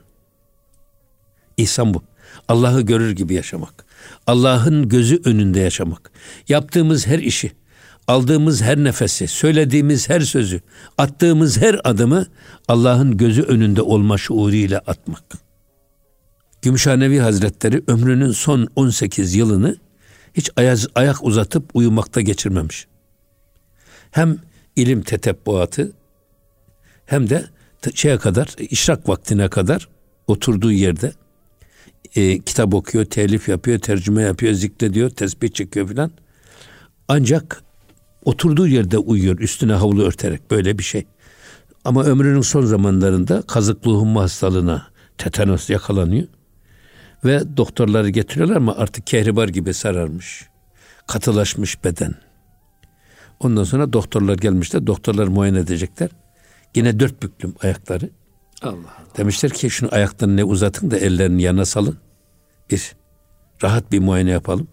İhsan 1.57 1.93
bu. 1.93 2.03
Allah'ı 2.47 2.81
görür 2.81 3.11
gibi 3.11 3.33
yaşamak. 3.33 3.85
Allah'ın 4.27 4.89
gözü 4.89 5.21
önünde 5.25 5.59
yaşamak. 5.59 6.11
Yaptığımız 6.47 7.07
her 7.07 7.19
işi, 7.19 7.51
aldığımız 8.07 8.61
her 8.61 8.77
nefesi, 8.77 9.27
söylediğimiz 9.27 10.09
her 10.09 10.21
sözü, 10.21 10.61
attığımız 10.97 11.57
her 11.57 11.79
adımı 11.83 12.25
Allah'ın 12.67 13.17
gözü 13.17 13.41
önünde 13.41 13.81
olma 13.81 14.17
şuuruyla 14.17 14.79
atmak. 14.87 15.23
Gümüşhanevi 16.61 17.19
Hazretleri 17.19 17.83
ömrünün 17.87 18.31
son 18.31 18.67
18 18.75 19.35
yılını 19.35 19.77
hiç 20.33 20.49
ayak 20.95 21.23
uzatıp 21.23 21.69
uyumakta 21.73 22.21
geçirmemiş. 22.21 22.87
Hem 24.11 24.37
ilim 24.75 25.01
tetebbuatı 25.03 25.91
hem 27.05 27.29
de 27.29 27.45
şeye 27.93 28.17
kadar, 28.17 28.55
işrak 28.59 29.09
vaktine 29.09 29.49
kadar 29.49 29.89
oturduğu 30.27 30.71
yerde 30.71 31.11
e, 32.15 32.39
kitap 32.39 32.73
okuyor, 32.73 33.05
telif 33.05 33.49
yapıyor, 33.49 33.79
tercüme 33.79 34.21
yapıyor, 34.21 34.53
zikrediyor, 34.53 35.09
tesbih 35.09 35.49
çekiyor 35.49 35.87
filan. 35.87 36.11
Ancak 37.07 37.63
oturduğu 38.25 38.67
yerde 38.67 38.97
uyuyor 38.97 39.39
üstüne 39.39 39.73
havlu 39.73 40.03
örterek 40.03 40.51
böyle 40.51 40.77
bir 40.77 40.83
şey. 40.83 41.05
Ama 41.85 42.03
ömrünün 42.03 42.41
son 42.41 42.65
zamanlarında 42.65 43.41
kazıklı 43.41 43.91
humma 43.91 44.21
hastalığına 44.21 44.87
tetanos 45.17 45.69
yakalanıyor. 45.69 46.27
Ve 47.25 47.57
doktorları 47.57 48.09
getiriyorlar 48.09 48.55
ama 48.55 48.75
artık 48.75 49.07
kehribar 49.07 49.47
gibi 49.47 49.73
sararmış. 49.73 50.47
Katılaşmış 51.07 51.83
beden. 51.83 52.15
Ondan 53.39 53.63
sonra 53.63 53.93
doktorlar 53.93 54.37
gelmişler. 54.37 54.87
Doktorlar 54.87 55.27
muayene 55.27 55.59
edecekler. 55.59 56.09
Yine 56.75 56.99
dört 56.99 57.23
büklüm 57.23 57.53
ayakları. 57.61 58.09
Allah 58.61 58.71
Allah. 58.71 59.17
Demişler 59.17 59.51
ki 59.51 59.69
şunu 59.69 59.89
ayaklarını 59.93 60.37
ne 60.37 60.43
uzatın 60.43 60.91
da 60.91 60.97
ellerini 60.97 61.41
yana 61.41 61.65
salın. 61.65 61.97
Bir, 62.71 62.95
rahat 63.63 63.91
bir 63.91 63.99
muayene 63.99 64.29
yapalım. 64.29 64.67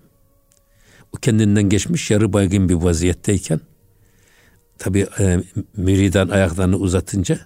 O 1.13 1.17
kendinden 1.17 1.63
geçmiş 1.63 2.11
yarı 2.11 2.33
baygın 2.33 2.69
bir 2.69 2.75
vaziyetteyken 2.75 3.61
tabi 4.79 5.07
e, 5.19 5.43
müridan 5.77 6.29
ayaklarını 6.29 6.77
uzatınca 6.77 7.39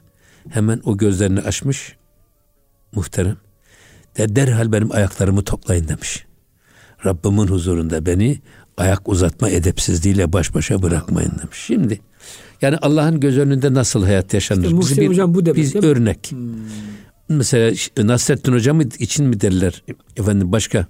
hemen 0.48 0.81
o 0.85 0.96
gözlerini 0.96 1.40
açmış 1.40 1.96
muhterem. 2.92 3.37
De 4.16 4.37
derhal 4.37 4.72
benim 4.72 4.92
ayaklarımı 4.92 5.44
toplayın 5.44 5.88
demiş. 5.88 6.27
Rabbimin 7.05 7.46
huzurunda 7.46 8.07
beni 8.07 8.40
ayak 8.79 9.09
uzatma 9.09 9.51
edepsizliğiyle 9.51 10.33
baş 10.33 10.55
başa 10.55 10.83
bırakmayın 10.83 11.31
demiş. 11.43 11.59
Şimdi 11.67 12.01
yani 12.62 12.77
Allah'ın 12.77 13.21
göz 13.21 13.38
önünde 13.38 13.75
nasıl 13.75 14.05
hayat 14.05 14.35
yaşanır? 14.35 14.62
İşte 14.62 14.75
Muhsin 14.75 14.97
bir, 14.97 15.09
hocam 15.09 15.35
bu 15.35 15.47
demek 15.47 15.57
biz 15.57 15.77
örnek. 15.77 16.31
Hmm. 16.31 16.38
Mesela 17.29 17.75
Nasrettin 17.99 18.53
hocam 18.53 18.81
için 18.81 19.27
mi 19.27 19.41
derler 19.41 19.83
efendim 20.17 20.53
başka 20.53 20.87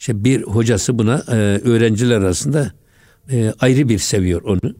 işte 0.00 0.24
bir 0.24 0.42
hocası 0.42 0.98
buna 0.98 1.24
e, 1.28 1.34
öğrenciler 1.64 2.16
arasında 2.16 2.72
e, 3.30 3.54
ayrı 3.60 3.88
bir 3.88 3.98
seviyor 3.98 4.42
onu. 4.42 4.74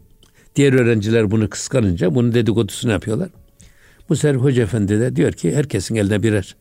Diğer 0.56 0.72
öğrenciler 0.72 1.30
bunu 1.30 1.48
kıskanınca 1.50 2.14
bunun 2.14 2.34
dedikodusunu 2.34 2.92
yapıyorlar. 2.92 3.28
Bu 4.08 4.16
sefer 4.16 4.34
hoca 4.34 4.62
efendi 4.62 5.00
de 5.00 5.16
diyor 5.16 5.32
ki 5.32 5.56
herkesin 5.56 5.94
eline 5.94 6.22
birer 6.22 6.56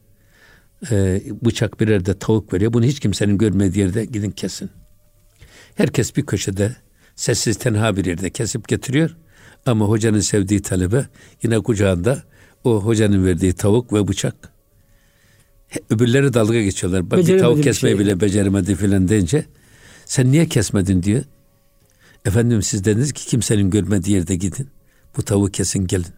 e, 0.91 1.21
bıçak 1.45 1.79
birer 1.79 2.05
de 2.05 2.19
tavuk 2.19 2.53
veriyor. 2.53 2.73
Bunu 2.73 2.85
hiç 2.85 2.99
kimsenin 2.99 3.37
görmediği 3.37 3.79
yerde 3.79 4.05
gidin 4.05 4.31
kesin. 4.31 4.69
Herkes 5.79 6.15
bir 6.15 6.25
köşede 6.25 6.75
sessiz 7.15 7.57
tenha 7.57 7.95
bir 7.95 8.05
yerde 8.05 8.29
kesip 8.29 8.67
getiriyor. 8.67 9.15
Ama 9.65 9.85
hocanın 9.85 10.19
sevdiği 10.19 10.61
talebe 10.61 11.05
yine 11.43 11.59
kucağında 11.59 12.23
o 12.63 12.81
hocanın 12.81 13.25
verdiği 13.25 13.53
tavuk 13.53 13.93
ve 13.93 14.07
bıçak. 14.07 14.53
Öbürleri 15.89 16.33
dalga 16.33 16.61
geçiyorlar. 16.61 17.11
Bak 17.11 17.19
bir 17.19 17.39
tavuk 17.39 17.63
kesmeyi 17.63 17.97
şey. 17.97 18.05
bile 18.05 18.21
beceremedi 18.21 18.75
filan 18.75 19.07
deyince 19.07 19.45
sen 20.05 20.31
niye 20.31 20.45
kesmedin 20.45 21.03
diyor. 21.03 21.23
Efendim 22.25 22.61
siz 22.61 22.85
dediniz 22.85 23.13
ki 23.13 23.25
kimsenin 23.25 23.69
görmediği 23.69 24.15
yerde 24.15 24.35
gidin. 24.35 24.67
Bu 25.17 25.21
tavuğu 25.21 25.47
kesin 25.47 25.87
gelin. 25.87 26.13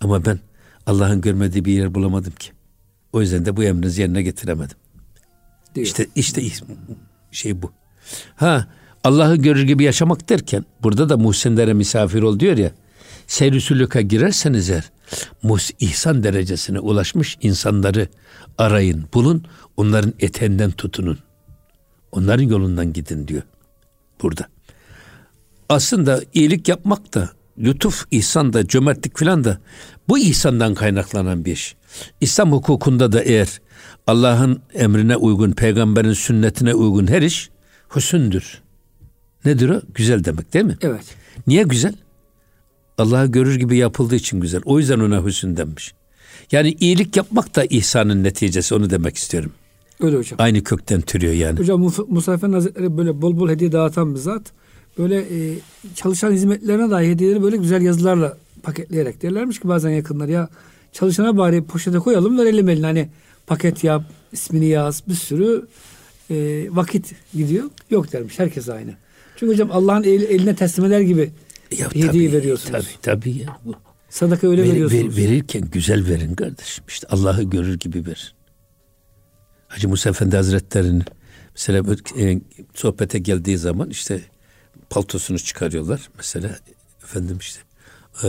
Ama 0.00 0.24
ben 0.24 0.38
Allah'ın 0.86 1.20
görmediği 1.20 1.64
bir 1.64 1.72
yer 1.72 1.94
bulamadım 1.94 2.32
ki. 2.38 2.50
O 3.12 3.20
yüzden 3.20 3.44
de 3.44 3.56
bu 3.56 3.64
emrinizi 3.64 4.00
yerine 4.00 4.22
getiremedim. 4.22 4.76
Diyor. 5.74 5.86
İşte 5.86 6.06
işte 6.14 6.42
şey 7.30 7.62
bu. 7.62 7.72
Ha 8.36 8.68
Allah'ı 9.06 9.36
görür 9.36 9.62
gibi 9.62 9.84
yaşamak 9.84 10.28
derken 10.28 10.64
burada 10.82 11.08
da 11.08 11.16
muhsinlere 11.16 11.74
misafir 11.74 12.22
ol 12.22 12.40
diyor 12.40 12.56
ya. 12.56 12.70
Seyrisülüka 13.26 14.00
girerseniz 14.00 14.70
eğer 14.70 14.90
mus 15.42 15.70
ihsan 15.80 16.24
derecesine 16.24 16.80
ulaşmış 16.80 17.36
insanları 17.42 18.08
arayın, 18.58 19.04
bulun, 19.14 19.44
onların 19.76 20.14
etenden 20.20 20.70
tutunun. 20.70 21.18
Onların 22.12 22.42
yolundan 22.42 22.92
gidin 22.92 23.28
diyor 23.28 23.42
burada. 24.22 24.46
Aslında 25.68 26.20
iyilik 26.34 26.68
yapmak 26.68 27.14
da, 27.14 27.30
lütuf, 27.58 28.04
ihsan 28.10 28.52
da, 28.52 28.68
cömertlik 28.68 29.18
filan 29.18 29.44
da 29.44 29.58
bu 30.08 30.18
ihsandan 30.18 30.74
kaynaklanan 30.74 31.44
bir 31.44 31.52
iş. 31.52 31.76
İslam 32.20 32.52
hukukunda 32.52 33.12
da 33.12 33.22
eğer 33.22 33.60
Allah'ın 34.06 34.62
emrine 34.74 35.16
uygun, 35.16 35.52
peygamberin 35.52 36.12
sünnetine 36.12 36.74
uygun 36.74 37.06
her 37.06 37.22
iş 37.22 37.50
hüsündür. 37.96 38.65
Nedir 39.46 39.68
o? 39.68 39.80
Güzel 39.94 40.24
demek 40.24 40.54
değil 40.54 40.64
mi? 40.64 40.76
Evet. 40.82 41.04
Niye 41.46 41.62
güzel? 41.62 41.94
Allah'ı 42.98 43.26
görür 43.26 43.56
gibi 43.56 43.76
yapıldığı 43.76 44.14
için 44.16 44.40
güzel. 44.40 44.60
O 44.64 44.78
yüzden 44.78 45.00
ona 45.00 45.24
hüsün 45.24 45.56
denmiş. 45.56 45.94
Yani 46.52 46.76
iyilik 46.80 47.16
yapmak 47.16 47.56
da 47.56 47.64
ihsanın 47.64 48.24
neticesi 48.24 48.74
onu 48.74 48.90
demek 48.90 49.16
istiyorum. 49.16 49.52
Öyle 50.00 50.16
hocam. 50.16 50.36
Aynı 50.40 50.64
kökten 50.64 51.00
türüyor 51.00 51.32
yani. 51.32 51.58
Hocam 51.58 51.92
Musa 52.08 52.34
Efendi 52.34 52.54
Hazretleri 52.54 52.96
böyle 52.96 53.22
bol 53.22 53.40
bol 53.40 53.48
hediye 53.48 53.72
dağıtan 53.72 54.14
bir 54.14 54.20
zat. 54.20 54.42
Böyle 54.98 55.18
e, 55.18 55.58
çalışan 55.94 56.32
hizmetlerine 56.32 56.90
dair 56.90 57.08
hediyeleri 57.08 57.42
böyle 57.42 57.56
güzel 57.56 57.82
yazılarla 57.82 58.36
paketleyerek 58.62 59.22
derlermiş 59.22 59.60
ki 59.60 59.68
bazen 59.68 59.90
yakınlar 59.90 60.28
ya 60.28 60.48
çalışana 60.92 61.36
bari 61.36 61.64
poşete 61.64 61.98
koyalım 61.98 62.38
verelim 62.38 62.68
eline 62.68 62.86
hani 62.86 63.08
paket 63.46 63.84
yap 63.84 64.02
ismini 64.32 64.66
yaz 64.66 65.02
bir 65.08 65.14
sürü 65.14 65.66
e, 66.30 66.66
vakit 66.70 67.14
gidiyor. 67.34 67.64
Yok 67.90 68.12
dermiş 68.12 68.38
herkes 68.38 68.68
aynı. 68.68 68.94
Çünkü 69.36 69.52
hocam 69.52 69.70
Allah'ın 69.72 70.02
el, 70.02 70.22
eline 70.22 70.56
teslim 70.56 70.84
eder 70.84 71.00
gibi 71.00 71.32
ya, 71.78 71.90
hediye 71.90 72.06
tabii, 72.06 72.32
veriyorsunuz. 72.32 72.72
Tabii 73.02 73.02
tabii 73.02 73.38
ya. 73.38 73.58
Bu. 73.64 73.74
Sadaka 74.10 74.48
öyle 74.48 74.62
ver, 74.62 74.68
veriyorsunuz. 74.68 75.16
Ver, 75.16 75.22
verirken 75.22 75.62
güzel 75.72 76.08
verin 76.08 76.34
kardeşim. 76.34 76.84
İşte 76.88 77.06
Allah'ı 77.10 77.42
görür 77.42 77.78
gibi 77.78 78.06
ver. 78.06 78.34
Hacı 79.68 79.88
Musa 79.88 80.10
Efendi 80.10 80.36
Hazretleri'nin 80.36 81.04
mesela 81.54 81.94
e, 82.18 82.40
sohbete 82.74 83.18
geldiği 83.18 83.58
zaman 83.58 83.90
işte 83.90 84.20
paltosunu 84.90 85.38
çıkarıyorlar. 85.38 86.08
Mesela 86.16 86.58
efendim 87.04 87.38
işte 87.40 87.60
e, 88.24 88.28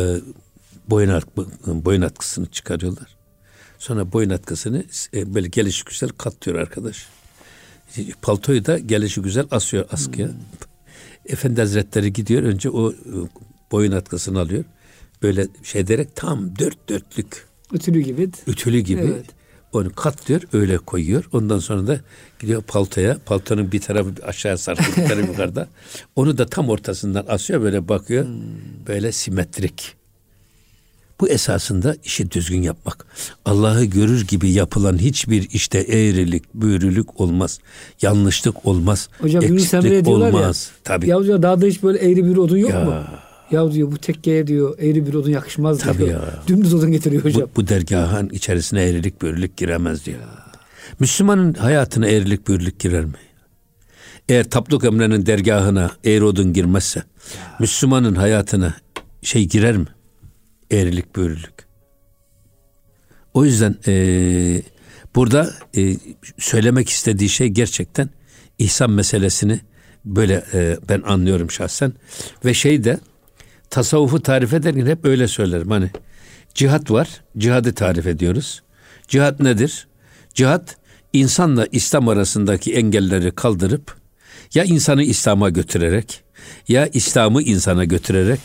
boyun, 0.89 1.09
at, 1.09 1.37
boyun 1.65 2.01
atkısını 2.01 2.45
çıkarıyorlar. 2.45 3.17
Sonra 3.79 4.11
boyun 4.13 4.29
atkısını 4.29 4.85
e, 5.13 5.33
böyle 5.33 5.47
gelişi 5.47 5.85
güzel 5.85 6.09
katlıyor 6.09 6.59
arkadaş. 6.59 7.07
Paltoyu 8.21 8.65
da 8.65 8.79
gelişi 8.79 9.21
güzel 9.21 9.45
asıyor 9.51 9.85
askıya. 9.91 10.27
Hmm. 10.27 10.35
Efendi 11.27 11.61
Hazretleri 11.61 12.13
gidiyor 12.13 12.43
önce 12.43 12.69
o 12.69 12.91
e, 12.91 12.95
boyun 13.71 13.91
atkısını 13.91 14.39
alıyor. 14.39 14.63
Böyle 15.23 15.47
şey 15.63 15.87
derek 15.87 16.15
tam 16.15 16.59
dört 16.59 16.89
dörtlük. 16.89 17.47
Ütülü 17.73 17.99
gibi. 17.99 18.29
Ütülü 18.47 18.79
gibi. 18.79 19.01
Evet. 19.01 19.25
Onu 19.73 19.95
katlıyor 19.95 20.41
öyle 20.53 20.77
koyuyor. 20.77 21.29
Ondan 21.33 21.59
sonra 21.59 21.87
da 21.87 22.01
gidiyor 22.39 22.61
paltoya. 22.61 23.17
Paltonun 23.25 23.71
bir 23.71 23.81
tarafı 23.81 24.09
aşağı 24.23 24.57
sarkıyor 24.57 24.97
bir 24.97 25.09
tarafı 25.09 25.31
yukarıda. 25.31 25.67
Onu 26.15 26.37
da 26.37 26.45
tam 26.45 26.69
ortasından 26.69 27.25
asıyor 27.27 27.61
böyle 27.61 27.87
bakıyor. 27.87 28.25
Hmm. 28.25 28.33
Böyle 28.87 29.11
simetrik. 29.11 29.96
Bu 31.19 31.29
esasında 31.29 31.95
işi 32.03 32.31
düzgün 32.31 32.61
yapmak. 32.61 33.05
Allah'ı 33.45 33.85
görür 33.85 34.27
gibi 34.27 34.51
yapılan 34.51 34.97
hiçbir 34.97 35.47
işte 35.51 35.79
eğrilik, 35.79 36.43
büyürülük 36.53 37.21
olmaz. 37.21 37.59
Yanlışlık 38.01 38.65
olmaz. 38.65 39.09
Hocam 39.21 39.43
Yunus 39.43 39.73
Emre 39.73 40.05
diyorlar 40.05 40.33
olmaz. 40.33 40.71
ya. 40.71 40.79
Tabii. 40.83 41.09
Ya 41.09 41.23
diyor 41.23 41.41
dağda 41.41 41.65
hiç 41.65 41.83
böyle 41.83 41.99
eğri 41.99 42.25
bir 42.25 42.37
odun 42.37 42.57
yok 42.57 42.69
ya. 42.69 42.83
mu? 42.83 43.03
Ya 43.51 43.71
diyor 43.71 43.91
bu 43.91 43.97
tekkeye 43.97 44.47
diyor 44.47 44.75
eğri 44.79 45.07
bir 45.07 45.13
odun 45.13 45.31
yakışmaz 45.31 45.79
Tabii 45.79 45.97
diyor. 45.97 46.09
Ya. 46.09 46.43
Dümdüz 46.47 46.73
odun 46.73 46.91
getiriyor 46.91 47.23
hocam. 47.23 47.41
Bu, 47.41 47.49
bu 47.55 47.67
dergahın 47.67 48.29
içerisine 48.29 48.83
eğrilik 48.83 49.21
büyürülük 49.21 49.57
giremez 49.57 50.05
diyor. 50.05 50.19
Ya. 50.19 50.27
Müslümanın 50.99 51.53
hayatına 51.53 52.07
eğrilik 52.07 52.47
büyürülük 52.47 52.79
girer 52.79 53.05
mi? 53.05 53.13
Eğer 54.29 54.49
Tabluk 54.49 54.83
Emre'nin 54.83 55.25
dergahına 55.25 55.91
eğri 56.03 56.23
odun 56.23 56.53
girmezse 56.53 56.99
ya. 56.99 57.55
Müslümanın 57.59 58.15
hayatına 58.15 58.73
şey 59.21 59.45
girer 59.45 59.77
mi? 59.77 59.87
Eğrilik 60.71 61.15
büyürülük. 61.15 61.67
O 63.33 63.45
yüzden 63.45 63.75
e, 63.87 64.61
burada 65.15 65.53
e, 65.77 65.95
söylemek 66.37 66.89
istediği 66.89 67.29
şey 67.29 67.47
gerçekten 67.47 68.09
ihsan 68.59 68.91
meselesini 68.91 69.59
böyle 70.05 70.43
e, 70.53 70.77
ben 70.89 71.01
anlıyorum 71.01 71.51
şahsen 71.51 71.93
ve 72.45 72.53
şey 72.53 72.83
de 72.83 72.99
tasavvufu 73.69 74.21
tarif 74.21 74.53
ederken 74.53 74.85
hep 74.85 75.05
öyle 75.05 75.27
söylerim. 75.27 75.71
Hani 75.71 75.91
cihat 76.53 76.91
var, 76.91 77.21
cihadı 77.37 77.73
tarif 77.73 78.07
ediyoruz. 78.07 78.63
Cihat 79.07 79.39
nedir? 79.39 79.87
Cihat 80.33 80.77
insanla 81.13 81.67
İslam 81.71 82.07
arasındaki 82.07 82.73
engelleri 82.73 83.31
kaldırıp 83.31 83.97
ya 84.53 84.63
insanı 84.63 85.03
İslam'a 85.03 85.49
götürerek 85.49 86.23
ya 86.67 86.87
İslam'ı 86.87 87.41
insana 87.41 87.83
götürerek 87.83 88.39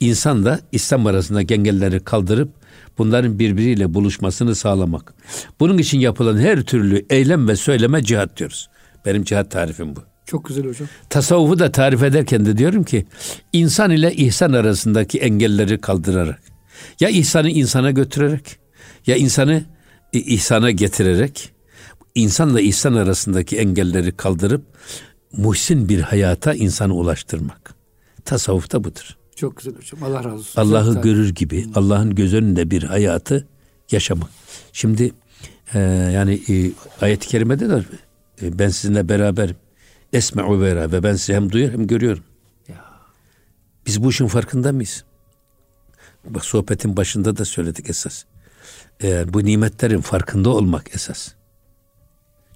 insanla 0.00 0.60
İslam 0.72 1.06
arasındaki 1.06 1.54
engelleri 1.54 2.00
kaldırıp 2.00 2.48
bunların 2.98 3.38
birbiriyle 3.38 3.94
buluşmasını 3.94 4.54
sağlamak. 4.54 5.14
Bunun 5.60 5.78
için 5.78 6.00
yapılan 6.00 6.38
her 6.38 6.62
türlü 6.62 7.06
eylem 7.10 7.48
ve 7.48 7.56
söyleme 7.56 8.02
cihat 8.04 8.36
diyoruz. 8.36 8.68
Benim 9.06 9.24
cihat 9.24 9.50
tarifim 9.50 9.96
bu. 9.96 10.00
Çok 10.26 10.44
güzel 10.44 10.66
hocam. 10.66 10.88
Tasavvufu 11.10 11.58
da 11.58 11.72
tarif 11.72 12.02
ederken 12.02 12.46
de 12.46 12.58
diyorum 12.58 12.84
ki 12.84 13.06
insan 13.52 13.90
ile 13.90 14.14
ihsan 14.14 14.52
arasındaki 14.52 15.18
engelleri 15.18 15.80
kaldırarak 15.80 16.42
ya 17.00 17.08
ihsanı 17.08 17.50
insana 17.50 17.90
götürerek 17.90 18.58
ya 19.06 19.16
insanı 19.16 19.64
ihsana 20.12 20.70
getirerek 20.70 21.52
insanla 22.14 22.60
ihsan 22.60 22.94
arasındaki 22.94 23.56
engelleri 23.58 24.16
kaldırıp 24.16 24.62
muhsin 25.32 25.88
bir 25.88 26.00
hayata 26.00 26.54
insanı 26.54 26.94
ulaştırmak. 26.94 27.74
Tasavvuf 28.24 28.72
da 28.72 28.84
budur. 28.84 29.16
Çok 29.36 29.56
güzel 29.56 29.74
hocam. 29.74 30.02
Allah 30.02 30.24
razı 30.24 30.34
olsun. 30.34 30.60
Allah'ı 30.60 31.02
görür 31.02 31.34
gibi 31.34 31.66
Allah'ın 31.74 32.14
göz 32.14 32.34
önünde 32.34 32.70
bir 32.70 32.82
hayatı 32.82 33.48
yaşamak. 33.90 34.30
Şimdi 34.72 35.12
e, 35.74 35.78
yani 36.14 36.40
e, 36.48 36.72
ayet-i 37.00 37.28
kerimede 37.28 37.68
de 37.68 37.84
e, 38.42 38.58
ben 38.58 38.68
sizinle 38.68 39.08
beraberim. 39.08 39.56
Esme'u 40.12 40.60
vera 40.60 40.92
ve 40.92 41.02
ben 41.02 41.14
sizi 41.14 41.34
hem 41.34 41.52
duyuyor 41.52 41.72
hem 41.72 41.86
görüyorum. 41.86 42.24
Ya. 42.68 42.84
Biz 43.86 44.04
bu 44.04 44.10
işin 44.10 44.26
farkında 44.26 44.72
mıyız? 44.72 45.04
Bak 46.24 46.44
sohbetin 46.44 46.96
başında 46.96 47.36
da 47.36 47.44
söyledik 47.44 47.90
esas. 47.90 48.24
Eğer 49.00 49.34
bu 49.34 49.44
nimetlerin 49.44 50.00
farkında 50.00 50.50
olmak 50.50 50.94
esas. 50.94 51.28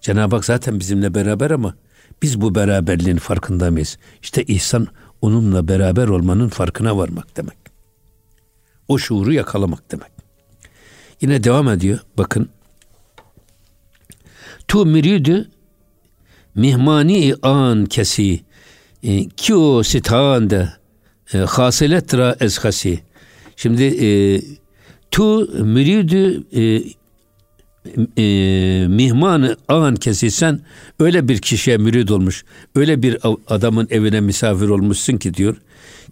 Cenab-ı 0.00 0.36
Hak 0.36 0.44
zaten 0.44 0.80
bizimle 0.80 1.14
beraber 1.14 1.50
ama 1.50 1.74
biz 2.22 2.40
bu 2.40 2.54
beraberliğin 2.54 3.16
farkında 3.16 3.70
mıyız? 3.70 3.98
İşte 4.22 4.44
ihsan 4.44 4.88
onunla 5.22 5.68
beraber 5.68 6.08
olmanın 6.08 6.48
farkına 6.48 6.96
varmak 6.96 7.36
demek. 7.36 7.58
O 8.88 8.98
şuuru 8.98 9.32
yakalamak 9.32 9.90
demek. 9.90 10.10
Yine 11.20 11.44
devam 11.44 11.68
ediyor. 11.68 11.98
Bakın. 12.18 12.48
Tu 14.68 14.86
miridu 14.86 15.48
mihmani 16.54 17.34
an 17.42 17.86
kesi 17.86 18.40
e, 19.02 19.28
ki 19.28 19.54
o 19.54 19.82
sitande 19.82 20.68
hasiletra 21.46 22.36
eskasi. 22.40 23.00
Şimdi 23.56 23.84
e, 23.84 24.08
tu 25.10 25.48
müridü 25.64 26.44
e, 26.52 26.82
e, 28.18 28.86
mihmanı 28.88 29.56
an 29.68 29.96
kesi 29.96 30.30
sen 30.30 30.60
öyle 31.00 31.28
bir 31.28 31.38
kişiye 31.38 31.76
mürid 31.76 32.08
olmuş 32.08 32.44
öyle 32.74 33.02
bir 33.02 33.18
adamın 33.48 33.88
evine 33.90 34.20
misafir 34.20 34.68
olmuşsun 34.68 35.16
ki 35.16 35.34
diyor 35.34 35.56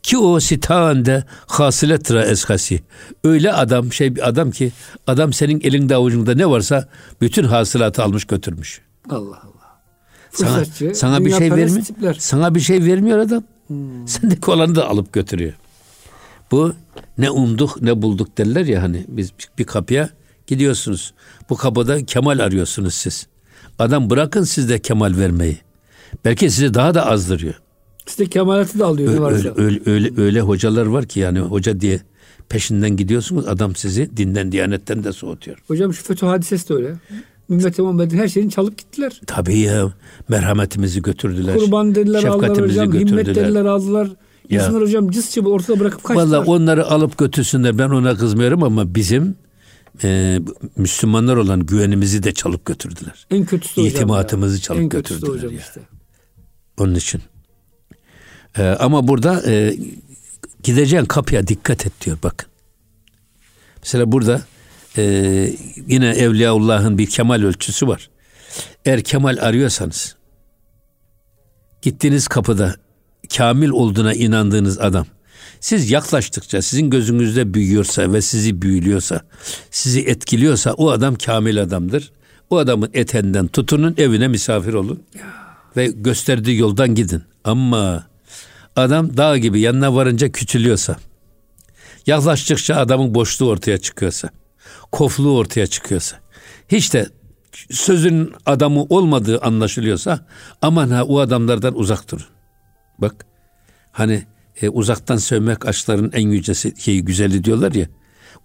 ki 0.02 0.18
o 0.18 0.40
sitande 0.40 1.24
hasiletra 1.46 2.24
eskasi 2.24 2.82
öyle 3.24 3.52
adam 3.52 3.92
şey 3.92 4.16
bir 4.16 4.28
adam 4.28 4.50
ki 4.50 4.72
adam 5.06 5.32
senin 5.32 5.60
elinde 5.60 5.94
avucunda 5.94 6.34
ne 6.34 6.50
varsa 6.50 6.88
bütün 7.20 7.44
hasılatı 7.44 8.02
almış 8.02 8.24
götürmüş. 8.24 8.80
Allah 9.10 9.42
Allah. 9.42 9.56
Sana, 10.32 10.64
sana 10.94 11.24
bir 11.24 11.32
şey 11.32 11.50
vermiyor. 11.52 12.14
Sana 12.18 12.54
bir 12.54 12.60
şey 12.60 12.84
vermiyor 12.84 13.18
adam. 13.18 13.42
Hmm. 13.66 14.08
Sendeki 14.08 14.50
olanı 14.50 14.74
da 14.74 14.88
alıp 14.88 15.12
götürüyor. 15.12 15.52
Bu 16.50 16.74
ne 17.18 17.30
umduk 17.30 17.82
ne 17.82 18.02
bulduk 18.02 18.38
derler 18.38 18.66
ya 18.66 18.82
hani 18.82 19.04
biz 19.08 19.32
bir 19.58 19.64
kapıya 19.64 20.08
gidiyorsunuz. 20.46 21.14
Bu 21.50 21.56
kapıda 21.56 22.04
kemal 22.04 22.38
arıyorsunuz 22.38 22.94
siz. 22.94 23.26
Adam 23.78 24.10
bırakın 24.10 24.42
sizde 24.44 24.78
kemal 24.78 25.16
vermeyi. 25.16 25.58
Belki 26.24 26.50
size 26.50 26.74
daha 26.74 26.94
da 26.94 27.06
azdırıyor. 27.06 27.54
Size 28.06 28.26
kemalatı 28.26 28.78
da 28.78 28.86
alıyor. 28.86 29.32
Öyle, 29.32 29.48
öyle, 29.48 29.52
öyle, 29.56 29.90
öyle, 29.90 30.20
öyle 30.20 30.40
hocalar 30.40 30.86
var 30.86 31.06
ki 31.06 31.20
yani 31.20 31.38
hoca 31.40 31.80
diye 31.80 32.00
peşinden 32.48 32.96
gidiyorsunuz 32.96 33.46
adam 33.48 33.76
sizi 33.76 34.16
dinden 34.16 34.52
diyanetten 34.52 35.04
de 35.04 35.12
soğutuyor. 35.12 35.58
Hocam 35.68 35.94
şu 35.94 36.04
FETÖ 36.04 36.26
hadisesi 36.26 36.68
de 36.68 36.74
öyle. 36.74 36.94
Ümmet-i 37.50 37.82
Muhammed'in 37.82 38.18
her 38.18 38.28
şeyini 38.28 38.50
çalıp 38.50 38.78
gittiler. 38.78 39.20
Tabii 39.26 39.58
ya. 39.58 39.92
Merhametimizi 40.28 41.02
götürdüler. 41.02 41.58
Kurban 41.58 41.94
dediler 41.94 42.24
aldılar 42.24 42.50
hocam. 42.50 42.90
Götürdüler. 42.90 43.08
Himmet 43.08 43.26
dediler 43.26 43.64
aldılar. 43.64 44.08
Ya. 44.50 44.60
İnsanlar 44.60 44.82
hocam 44.82 45.10
cız 45.10 45.30
çabuk 45.30 45.52
ortada 45.52 45.80
bırakıp 45.80 46.04
kaçtılar. 46.04 46.38
Valla 46.38 46.44
onları 46.44 46.86
alıp 46.86 47.18
götürsünler. 47.18 47.78
Ben 47.78 47.88
ona 47.88 48.14
kızmıyorum 48.14 48.62
ama 48.62 48.94
bizim 48.94 49.34
e, 50.04 50.40
Müslümanlar 50.76 51.36
olan 51.36 51.66
güvenimizi 51.66 52.22
de 52.22 52.34
çalıp 52.34 52.64
götürdüler. 52.64 53.26
En 53.30 53.44
kötüsü 53.44 53.80
İtimatımızı 53.80 54.56
ya. 54.56 54.60
çalıp 54.62 54.80
en 54.82 54.88
götürdüler. 54.88 55.32
hocam 55.32 55.52
ya. 55.52 55.58
işte. 55.58 55.80
Onun 56.78 56.94
için. 56.94 57.22
E, 58.58 58.62
ama 58.62 59.08
burada 59.08 59.50
e, 59.50 59.76
gideceğin 60.62 61.04
kapıya 61.04 61.46
dikkat 61.46 61.86
et 61.86 61.92
diyor 62.04 62.18
bakın. 62.22 62.48
Mesela 63.82 64.12
burada 64.12 64.42
e, 64.96 65.02
yine 65.86 66.08
Evliyaullah'ın 66.08 66.98
bir 66.98 67.06
kemal 67.06 67.42
ölçüsü 67.42 67.88
var. 67.88 68.10
Eğer 68.84 69.02
kemal 69.04 69.36
arıyorsanız 69.40 70.16
gittiğiniz 71.82 72.28
kapıda 72.28 72.74
kamil 73.36 73.68
olduğuna 73.68 74.14
inandığınız 74.14 74.78
adam 74.80 75.06
siz 75.60 75.90
yaklaştıkça 75.90 76.62
sizin 76.62 76.90
gözünüzde 76.90 77.54
büyüyorsa 77.54 78.12
ve 78.12 78.22
sizi 78.22 78.62
büyülüyorsa, 78.62 79.20
sizi 79.70 80.00
etkiliyorsa 80.00 80.72
o 80.72 80.90
adam 80.90 81.14
kamil 81.14 81.62
adamdır. 81.62 82.12
O 82.50 82.56
adamın 82.56 82.90
etenden 82.94 83.46
tutunun 83.46 83.94
evine 83.98 84.28
misafir 84.28 84.74
olun. 84.74 85.02
Ve 85.76 85.86
gösterdiği 85.86 86.58
yoldan 86.58 86.94
gidin. 86.94 87.22
Ama 87.44 88.06
adam 88.76 89.16
dağ 89.16 89.38
gibi 89.38 89.60
yanına 89.60 89.94
varınca 89.94 90.32
küçülüyorsa, 90.32 90.96
yaklaştıkça 92.06 92.76
adamın 92.76 93.14
boşluğu 93.14 93.48
ortaya 93.48 93.78
çıkıyorsa, 93.78 94.30
kofluğu 94.92 95.36
ortaya 95.36 95.66
çıkıyorsa, 95.66 96.16
hiç 96.68 96.94
de 96.94 97.06
sözün 97.70 98.32
adamı 98.46 98.82
olmadığı 98.82 99.40
anlaşılıyorsa 99.40 100.26
aman 100.62 100.90
ha 100.90 101.04
o 101.04 101.20
adamlardan 101.20 101.78
uzak 101.78 102.10
durun. 102.10 102.26
Bak 102.98 103.26
hani 103.92 104.26
e, 104.62 104.68
uzaktan 104.68 105.16
sevmek 105.16 105.66
aşkların 105.66 106.10
en 106.12 106.28
yücesi 106.28 106.74
şey, 106.78 107.00
güzeli 107.00 107.44
diyorlar 107.44 107.72
ya. 107.72 107.86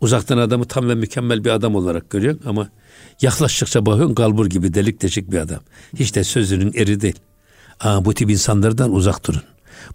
Uzaktan 0.02 0.38
adamı 0.38 0.66
tam 0.66 0.90
ve 0.90 0.96
mükemmel 0.96 1.44
bir 1.44 1.50
adam 1.50 1.76
olarak 1.76 2.10
görüyorsun 2.10 2.42
ama 2.46 2.70
yaklaştıkça 3.22 3.86
bakıyorsun 3.86 4.16
kalbur 4.16 4.46
gibi 4.46 4.74
delik 4.74 5.02
deşik 5.02 5.32
bir 5.32 5.38
adam. 5.38 5.60
Hiç 5.96 6.16
de 6.16 6.24
sözünün 6.24 6.74
eri 6.76 7.02
değil. 7.02 7.20
Aa, 7.80 8.06
bu 8.06 8.14
tip 8.14 8.30
insanlardan 8.30 8.94
uzak 8.94 9.28
durun. 9.28 9.42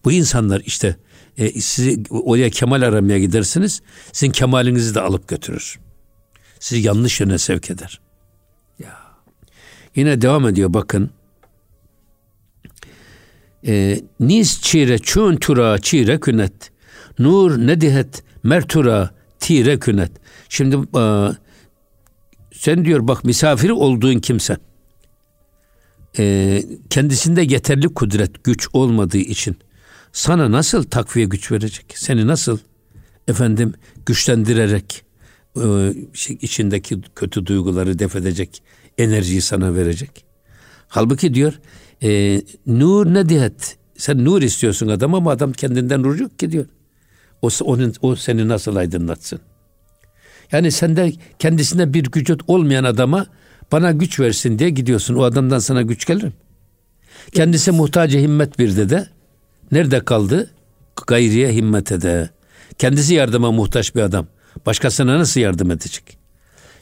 Bu 0.05 0.13
insanlar 0.13 0.63
işte 0.67 0.97
e, 1.39 1.61
sizi 1.61 2.03
oraya 2.11 2.51
kemal 2.51 2.83
aramaya 2.83 3.19
gidersiniz. 3.19 3.83
Sizin 4.13 4.33
kemalinizi 4.33 4.95
de 4.95 5.01
alıp 5.01 5.29
götürür. 5.29 5.79
Sizi 6.61 6.81
yanlış 6.87 7.21
yöne 7.21 7.39
sevk 7.39 7.71
eder. 7.71 8.01
Ya. 8.79 8.99
Yine 9.97 10.21
devam 10.21 10.49
ediyor 10.49 10.75
bakın. 10.75 11.11
E, 13.67 14.01
Niz 14.21 14.61
çire 14.63 14.99
çün 14.99 15.37
tura 15.37 15.79
çire 15.79 16.21
künet. 16.21 16.71
Nur 17.19 17.59
nedihet 17.59 18.23
mertura 18.43 19.11
tire 19.41 19.79
künet. 19.79 20.13
Şimdi 20.49 20.77
e, 20.99 21.03
sen 22.53 22.85
diyor 22.85 23.09
bak 23.09 23.25
misafiri 23.25 23.73
olduğun 23.73 24.19
kimse 24.19 24.57
e, 26.19 26.63
kendisinde 26.91 27.43
yeterli 27.43 27.95
kudret 27.95 28.45
güç 28.45 28.69
olmadığı 28.73 29.19
için 29.19 29.57
sana 30.13 30.53
nasıl 30.53 30.83
takviye 30.83 31.27
güç 31.27 31.53
verecek? 31.53 31.95
Seni 31.95 32.27
nasıl 32.27 32.59
efendim 33.29 33.75
güçlendirerek 34.07 35.03
e, 35.57 35.95
şey, 36.13 36.39
içindeki 36.41 37.01
kötü 37.15 37.47
duyguları 37.47 37.99
def 37.99 38.17
edecek 38.17 38.63
enerjiyi 38.99 39.41
sana 39.41 39.75
verecek. 39.75 40.25
Halbuki 40.89 41.35
diyor 41.35 41.55
e, 42.03 42.43
nur 42.67 43.15
ne 43.15 43.29
diyet? 43.29 43.77
Sen 43.97 44.25
nur 44.25 44.43
istiyorsun 44.43 44.89
adam 44.89 45.15
ama 45.15 45.31
adam 45.31 45.53
kendinden 45.53 46.03
nur 46.03 46.19
yok 46.19 46.39
ki 46.39 46.53
diyor. 46.53 46.67
O, 47.43 47.49
onun, 47.65 47.95
o 48.03 48.17
seni 48.17 48.49
nasıl 48.49 48.77
aydınlatsın? 48.77 49.41
Yani 50.53 50.73
sende 50.73 51.13
kendisinde 51.39 51.95
bir 51.95 52.05
güç 52.05 52.31
olmayan 52.47 52.85
adama 52.85 53.27
bana 53.73 53.93
güç 53.93 54.21
versin 54.21 54.59
diye 54.59 54.71
gidiyorsun. 54.71 55.15
O 55.15 55.23
adamdan 55.23 55.59
sana 55.59 55.83
güç 55.83 56.05
gelir 56.05 56.25
mi? 56.25 56.33
Kendisi 57.33 57.71
muhtacı 57.71 58.19
himmet 58.19 58.59
bir 58.59 58.89
de 58.91 59.09
nerede 59.73 60.01
kaldı? 60.05 60.51
Gayriye 61.07 61.53
himmet 61.53 61.93
ede. 61.93 62.31
Kendisi 62.79 63.15
yardıma 63.15 63.53
muhtaç 63.53 63.95
bir 63.95 64.01
adam. 64.01 64.27
Başkasına 64.67 65.19
nasıl 65.19 65.41
yardım 65.41 65.71
edecek? 65.71 66.19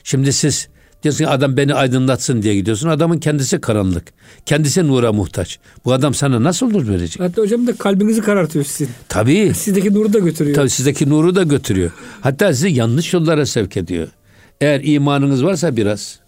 Şimdi 0.04 0.32
siz 0.32 0.68
diyorsun 1.04 1.24
adam 1.24 1.56
beni 1.56 1.74
aydınlatsın 1.74 2.42
diye 2.42 2.54
gidiyorsun. 2.54 2.88
Adamın 2.88 3.18
kendisi 3.18 3.60
karanlık. 3.60 4.04
Kendisi 4.46 4.88
nura 4.88 5.12
muhtaç. 5.12 5.58
Bu 5.84 5.92
adam 5.92 6.14
sana 6.14 6.42
nasıl 6.42 6.70
nur 6.70 6.88
verecek? 6.88 7.20
Hatta 7.20 7.42
hocam 7.42 7.66
da 7.66 7.76
kalbinizi 7.76 8.20
karartıyor 8.20 8.64
sizin. 8.64 8.92
Tabii. 9.08 9.52
Sizdeki 9.54 9.94
nuru 9.94 10.12
da 10.12 10.18
götürüyor. 10.18 10.56
Tabii 10.56 10.70
sizdeki 10.70 11.08
nuru 11.08 11.34
da 11.34 11.42
götürüyor. 11.42 11.90
Hatta 12.20 12.54
sizi 12.54 12.68
yanlış 12.68 13.14
yollara 13.14 13.46
sevk 13.46 13.76
ediyor. 13.76 14.08
Eğer 14.60 14.80
imanınız 14.84 15.44
varsa 15.44 15.76
biraz 15.76 16.18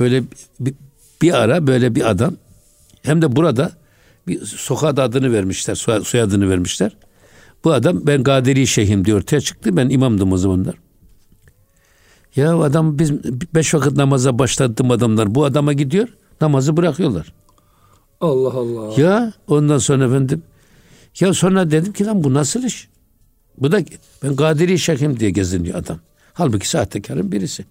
böyle 0.00 0.22
bir, 0.60 0.74
bir 1.22 1.32
ara 1.42 1.66
böyle 1.66 1.94
bir 1.94 2.10
adam 2.10 2.36
hem 3.02 3.22
de 3.22 3.36
burada 3.36 3.72
bir 4.28 4.40
sokak 4.44 4.98
adını 4.98 5.32
vermişler, 5.32 5.74
soyadını 6.04 6.50
vermişler. 6.50 6.96
Bu 7.64 7.72
adam 7.72 8.06
ben 8.06 8.22
Gadiri 8.22 8.66
Şeyhim 8.66 9.04
diye 9.04 9.16
ortaya 9.16 9.40
çıktı. 9.40 9.76
Ben 9.76 9.88
imamdım 9.88 10.32
o 10.32 10.36
zamanlar. 10.36 10.74
Ya 12.36 12.58
adam 12.58 12.98
biz 12.98 13.12
beş 13.54 13.74
vakit 13.74 13.92
namaza 13.92 14.38
başlattım 14.38 14.90
adamlar. 14.90 15.34
Bu 15.34 15.44
adama 15.44 15.72
gidiyor 15.72 16.08
namazı 16.40 16.76
bırakıyorlar. 16.76 17.32
Allah 18.20 18.52
Allah. 18.52 19.00
Ya 19.02 19.32
ondan 19.48 19.78
sonra 19.78 20.04
efendim 20.04 20.42
ya 21.20 21.34
sonra 21.34 21.70
dedim 21.70 21.92
ki 21.92 22.04
lan 22.04 22.24
bu 22.24 22.34
nasıl 22.34 22.64
iş? 22.64 22.88
Bu 23.58 23.72
da 23.72 23.80
ben 24.22 24.36
Gadiri 24.36 24.78
Şeyhim 24.78 25.20
diye 25.20 25.30
geziniyor 25.30 25.78
adam. 25.78 25.98
Halbuki 26.32 26.68
sahtekarın 26.68 27.32
birisi. 27.32 27.64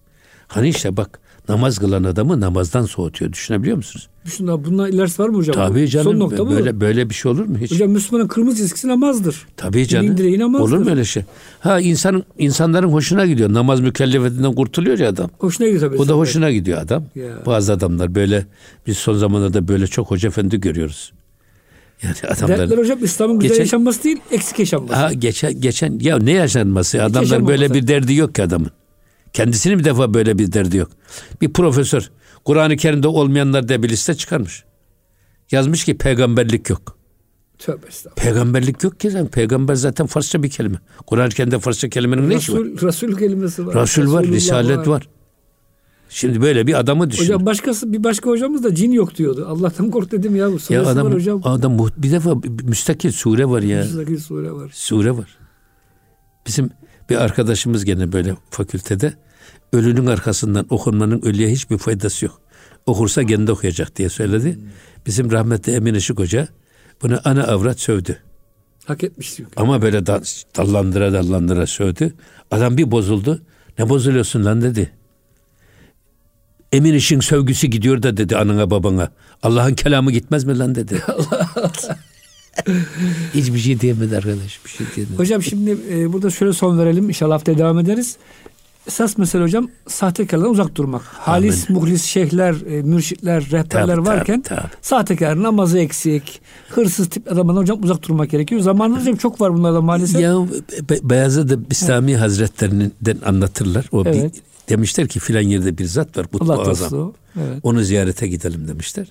Hani 0.47 0.69
işte 0.69 0.97
bak 0.97 1.19
namaz 1.49 1.79
kılan 1.79 2.03
adamı 2.03 2.41
namazdan 2.41 2.85
soğutuyor. 2.85 3.33
Düşünebiliyor 3.33 3.77
musunuz? 3.77 4.09
Düşün 4.25 4.47
abi 4.47 4.65
bundan 4.65 4.91
ilerisi 4.91 5.21
var 5.21 5.29
mı 5.29 5.37
hocam? 5.37 5.55
Tabii 5.55 5.87
canım. 5.89 6.11
Son 6.11 6.19
nokta 6.19 6.49
böyle, 6.49 6.71
mı? 6.71 6.81
böyle 6.81 7.09
bir 7.09 7.15
şey 7.15 7.31
olur 7.31 7.45
mu 7.45 7.57
hiç? 7.57 7.71
Hocam 7.71 7.89
Müslümanın 7.89 8.27
kırmızı 8.27 8.57
çizgisi 8.57 8.87
namazdır. 8.87 9.47
Tabii 9.57 9.87
canım. 9.87 10.39
namazdır. 10.39 10.65
Olur 10.65 10.77
mu 10.77 10.89
öyle 10.89 11.05
şey? 11.05 11.23
Ha 11.59 11.79
insanın 11.79 12.23
insanların 12.37 12.87
hoşuna 12.87 13.25
gidiyor. 13.25 13.53
Namaz 13.53 13.81
mükellefetinden 13.81 14.53
kurtuluyor 14.55 14.99
ya 14.99 15.09
adam. 15.09 15.29
Hoşuna 15.39 15.67
gidiyor 15.67 15.89
tabii. 15.89 16.01
O 16.01 16.07
da 16.07 16.13
hoşuna 16.13 16.51
gidiyor 16.51 16.81
adam. 16.81 17.03
Ya. 17.15 17.45
Bazı 17.45 17.73
adamlar 17.73 18.15
böyle 18.15 18.45
biz 18.87 18.97
son 18.97 19.13
zamanlarda 19.13 19.67
böyle 19.67 19.87
çok 19.87 20.11
hoca 20.11 20.29
efendi 20.29 20.59
görüyoruz. 20.59 21.13
Yani 22.03 22.15
adamlar 22.27 22.59
Dertler 22.59 22.77
hocam 22.77 23.03
İslam'ın 23.03 23.39
güzel 23.39 23.49
geçen, 23.49 23.63
yaşanması 23.63 24.03
değil, 24.03 24.17
eksik 24.31 24.59
yaşanması. 24.59 24.95
Ha 24.95 25.13
geçen 25.13 25.61
geçen 25.61 25.99
ya 25.99 26.17
ne 26.17 26.31
yaşanması? 26.31 27.03
Adamlar 27.03 27.47
böyle 27.47 27.73
bir 27.73 27.87
derdi 27.87 28.13
yok 28.13 28.35
ki 28.35 28.43
adamın. 28.43 28.71
Kendisinin 29.35 29.79
bir 29.79 29.83
defa 29.83 30.13
böyle 30.13 30.37
bir 30.37 30.51
derdi 30.51 30.77
yok. 30.77 30.91
Bir 31.41 31.53
profesör 31.53 32.11
Kur'an-ı 32.45 32.77
Kerim'de 32.77 33.07
olmayanlar 33.07 33.67
diye 33.67 33.83
bir 33.83 33.89
liste 33.89 34.15
çıkarmış. 34.15 34.63
Yazmış 35.51 35.83
ki 35.83 35.97
peygamberlik 35.97 36.69
yok. 36.69 36.97
Tövbe 37.59 37.87
estağfurullah. 37.87 38.23
Peygamberlik 38.23 38.83
yok 38.83 38.99
ki 38.99 39.09
zaten. 39.09 39.27
Peygamber 39.27 39.75
zaten 39.75 40.07
Farsça 40.07 40.43
bir 40.43 40.49
kelime. 40.49 40.77
Kur'an-ı 41.07 41.29
Kerim'de 41.29 41.59
Farsça 41.59 41.89
kelimenin 41.89 42.29
ne 42.29 42.35
işi 42.35 42.53
var? 42.53 42.59
Resul 42.59 43.17
kelimesi 43.17 43.67
var. 43.67 43.75
Resul 43.75 44.13
var, 44.13 44.25
Risalet 44.25 44.77
var. 44.77 44.87
var. 44.87 45.09
Şimdi 46.09 46.41
böyle 46.41 46.67
bir 46.67 46.79
adamı 46.79 47.11
düşün. 47.11 47.23
Hocam 47.23 47.45
başkası 47.45 47.93
bir 47.93 48.03
başka 48.03 48.29
hocamız 48.29 48.63
da 48.63 48.75
cin 48.75 48.91
yok 48.91 49.17
diyordu. 49.17 49.45
Allah'tan 49.49 49.91
kork 49.91 50.11
dedim 50.11 50.35
ya. 50.35 50.51
Bu 50.51 50.73
ya 50.73 50.85
adam, 50.85 51.07
var 51.07 51.13
hocam. 51.13 51.41
Adam 51.43 51.77
bir 51.97 52.11
defa 52.11 52.35
müstakil 52.63 53.11
sure 53.11 53.45
var 53.45 53.61
ya. 53.61 53.79
Müstakil 53.79 54.19
sure 54.19 54.51
var. 54.51 54.71
Sure 54.73 55.11
var. 55.11 55.37
Bizim 56.47 56.69
bir 57.09 57.15
arkadaşımız 57.15 57.85
gene 57.85 58.11
böyle 58.11 58.35
fakültede 58.49 59.13
ölünün 59.73 60.05
arkasından 60.05 60.65
okunmanın 60.69 61.21
ölüye 61.21 61.49
hiçbir 61.49 61.77
faydası 61.77 62.25
yok. 62.25 62.41
Okursa 62.85 63.25
kendi 63.25 63.51
okuyacak 63.51 63.95
diye 63.95 64.09
söyledi. 64.09 64.59
Bizim 65.05 65.31
rahmetli 65.31 65.73
Emin 65.73 65.93
Işık 65.93 66.19
Hoca 66.19 66.47
bunu 67.01 67.19
ana 67.25 67.43
avrat 67.43 67.79
sövdü. 67.79 68.17
Hak 68.85 69.03
etmiş 69.03 69.35
çünkü. 69.35 69.51
Ama 69.55 69.81
böyle 69.81 70.05
da, 70.05 70.21
dallandıra 70.57 71.13
dallandıra 71.13 71.67
sövdü. 71.67 72.13
Adam 72.51 72.77
bir 72.77 72.91
bozuldu. 72.91 73.41
Ne 73.79 73.89
bozuluyorsun 73.89 74.45
lan 74.45 74.61
dedi. 74.61 74.91
Emin 76.71 76.93
işin 76.93 77.19
sövgüsü 77.19 77.67
gidiyor 77.67 78.03
da 78.03 78.17
dedi 78.17 78.37
anana 78.37 78.71
babana. 78.71 79.11
Allah'ın 79.43 79.73
kelamı 79.73 80.11
gitmez 80.11 80.43
mi 80.43 80.57
lan 80.57 80.75
dedi. 80.75 81.01
Hiçbir 83.33 83.59
şey 83.59 83.79
diyemedi 83.79 84.17
arkadaş. 84.17 84.59
Bir 84.65 84.69
şey 84.69 84.87
diyemedi. 84.95 85.17
Hocam 85.17 85.43
şimdi 85.43 85.77
e, 85.91 86.13
burada 86.13 86.29
şöyle 86.29 86.53
son 86.53 86.79
verelim. 86.79 87.09
İnşallah 87.09 87.35
haftaya 87.35 87.57
devam 87.57 87.79
ederiz. 87.79 88.17
Esas 88.87 89.17
mesele 89.17 89.43
hocam 89.43 89.69
sahtekarlardan 89.87 90.51
uzak 90.51 90.75
durmak. 90.75 91.01
Halis, 91.01 91.69
Amin. 91.69 91.81
muhlis 91.81 92.03
şeyhler, 92.03 92.55
e, 92.71 92.81
mürşitler, 92.81 93.51
rehberler 93.51 93.95
tabii, 93.95 94.07
varken 94.07 94.41
tabii, 94.41 94.61
tabii. 94.61 94.71
sahtekar, 94.81 95.43
namazı 95.43 95.79
eksik, 95.79 96.41
hırsız 96.69 97.09
tip 97.09 97.31
adamlardan 97.31 97.61
hocam 97.61 97.83
uzak 97.83 98.07
durmak 98.07 98.29
gerekiyor. 98.29 98.61
Zamanında 98.61 98.99
hocam 98.99 99.15
çok 99.15 99.41
var 99.41 99.53
bunlardan 99.53 99.83
maalesef. 99.83 100.21
Ya 100.21 100.35
Be 100.89 100.97
Beyazıt 101.03 101.71
İslami 101.71 102.11
evet. 102.11 102.21
Hazretlerinden 102.21 103.17
anlatırlar. 103.25 103.89
O 103.91 104.03
evet. 104.05 104.33
bir, 104.35 104.41
demişler 104.69 105.07
ki 105.07 105.19
filan 105.19 105.41
yerde 105.41 105.77
bir 105.77 105.85
zat 105.85 106.17
var. 106.17 106.27
Kutbu 106.27 106.53
Azam. 106.53 107.13
Evet. 107.35 107.59
Onu 107.63 107.83
ziyarete 107.83 108.27
gidelim 108.27 108.67
demişler. 108.67 109.07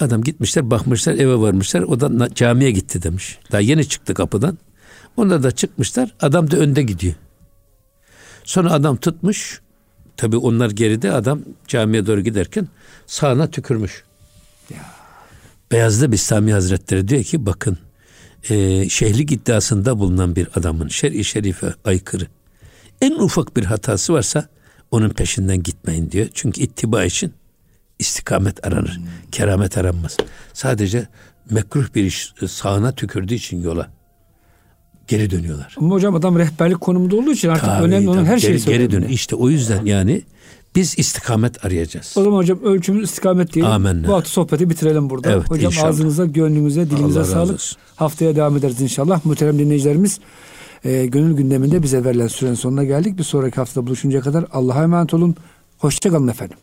Adam 0.00 0.22
gitmişler 0.22 0.70
bakmışlar 0.70 1.14
eve 1.14 1.34
varmışlar. 1.34 1.82
O 1.82 2.00
da 2.00 2.34
camiye 2.34 2.70
gitti 2.70 3.02
demiş. 3.02 3.38
Daha 3.52 3.60
yeni 3.60 3.88
çıktı 3.88 4.14
kapıdan. 4.14 4.58
Onlar 5.16 5.42
da 5.42 5.50
çıkmışlar. 5.50 6.14
Adam 6.20 6.50
da 6.50 6.56
önde 6.56 6.82
gidiyor. 6.82 7.14
Sonra 8.44 8.72
adam 8.72 8.96
tutmuş. 8.96 9.60
Tabi 10.16 10.36
onlar 10.36 10.70
geride 10.70 11.12
adam 11.12 11.40
camiye 11.68 12.06
doğru 12.06 12.20
giderken 12.20 12.68
sağına 13.06 13.50
tükürmüş. 13.50 14.04
Ya. 14.70 14.78
Beyazlı 15.72 16.12
Bistami 16.12 16.52
Hazretleri 16.52 17.08
diyor 17.08 17.24
ki 17.24 17.46
bakın 17.46 17.78
e, 18.50 18.88
şehlik 18.88 19.32
iddiasında 19.32 19.98
bulunan 19.98 20.36
bir 20.36 20.48
adamın 20.54 20.88
şer-i 20.88 21.24
şerife 21.24 21.74
aykırı 21.84 22.26
en 23.00 23.12
ufak 23.12 23.56
bir 23.56 23.64
hatası 23.64 24.12
varsa 24.12 24.48
onun 24.90 25.10
peşinden 25.10 25.62
gitmeyin 25.62 26.10
diyor. 26.10 26.26
Çünkü 26.34 26.60
ittiba 26.60 27.04
için 27.04 27.32
istikamet 28.00 28.66
aranır. 28.66 28.96
Hmm. 28.96 29.04
Keramet 29.32 29.78
aranmaz. 29.78 30.16
Sadece 30.52 31.08
mekruh 31.50 31.94
bir 31.94 32.04
iş 32.04 32.34
sağına 32.48 32.92
tükürdüğü 32.92 33.34
için 33.34 33.62
yola 33.62 33.90
geri 35.08 35.30
dönüyorlar. 35.30 35.74
Ama 35.78 35.94
hocam 35.94 36.14
adam 36.14 36.38
rehberlik 36.38 36.80
konumunda 36.80 37.16
olduğu 37.16 37.32
için 37.32 37.48
artık 37.48 37.64
tabii, 37.64 37.84
önemli 37.86 38.08
olan 38.08 38.24
her 38.24 38.38
şeyi 38.38 38.58
geri, 38.58 38.64
geri 38.64 38.90
dön. 38.90 39.02
İşte 39.02 39.36
o 39.36 39.48
yüzden 39.48 39.84
yani 39.84 40.22
biz 40.76 40.98
istikamet 40.98 41.64
arayacağız. 41.64 42.14
O 42.16 42.22
zaman 42.22 42.36
hocam 42.36 42.58
ölçümüz 42.62 43.04
istikamet 43.04 43.52
diyelim. 43.52 43.72
Amenna. 43.72 44.08
Bu 44.08 44.12
hafta 44.12 44.28
sohbeti 44.28 44.70
bitirelim 44.70 45.10
burada. 45.10 45.32
Evet, 45.32 45.50
hocam 45.50 45.70
inşallah. 45.70 45.88
ağzınıza, 45.88 46.26
gönlünüze, 46.26 46.90
dilinize 46.90 47.18
Allah 47.18 47.24
sağlık. 47.28 47.60
Haftaya 47.96 48.36
devam 48.36 48.56
ederiz 48.56 48.80
inşallah. 48.80 49.24
Muhterem 49.24 49.58
dinleyicilerimiz 49.58 50.20
e, 50.84 51.06
gönül 51.06 51.36
gündeminde 51.36 51.82
bize 51.82 52.04
verilen 52.04 52.28
sürenin 52.28 52.54
sonuna 52.54 52.84
geldik. 52.84 53.18
Bir 53.18 53.22
sonraki 53.22 53.56
haftada 53.56 53.86
buluşuncaya 53.86 54.22
kadar 54.22 54.44
Allah'a 54.52 54.82
emanet 54.82 55.14
olun. 55.14 55.36
Hoşçakalın 55.78 56.28
efendim. 56.28 56.56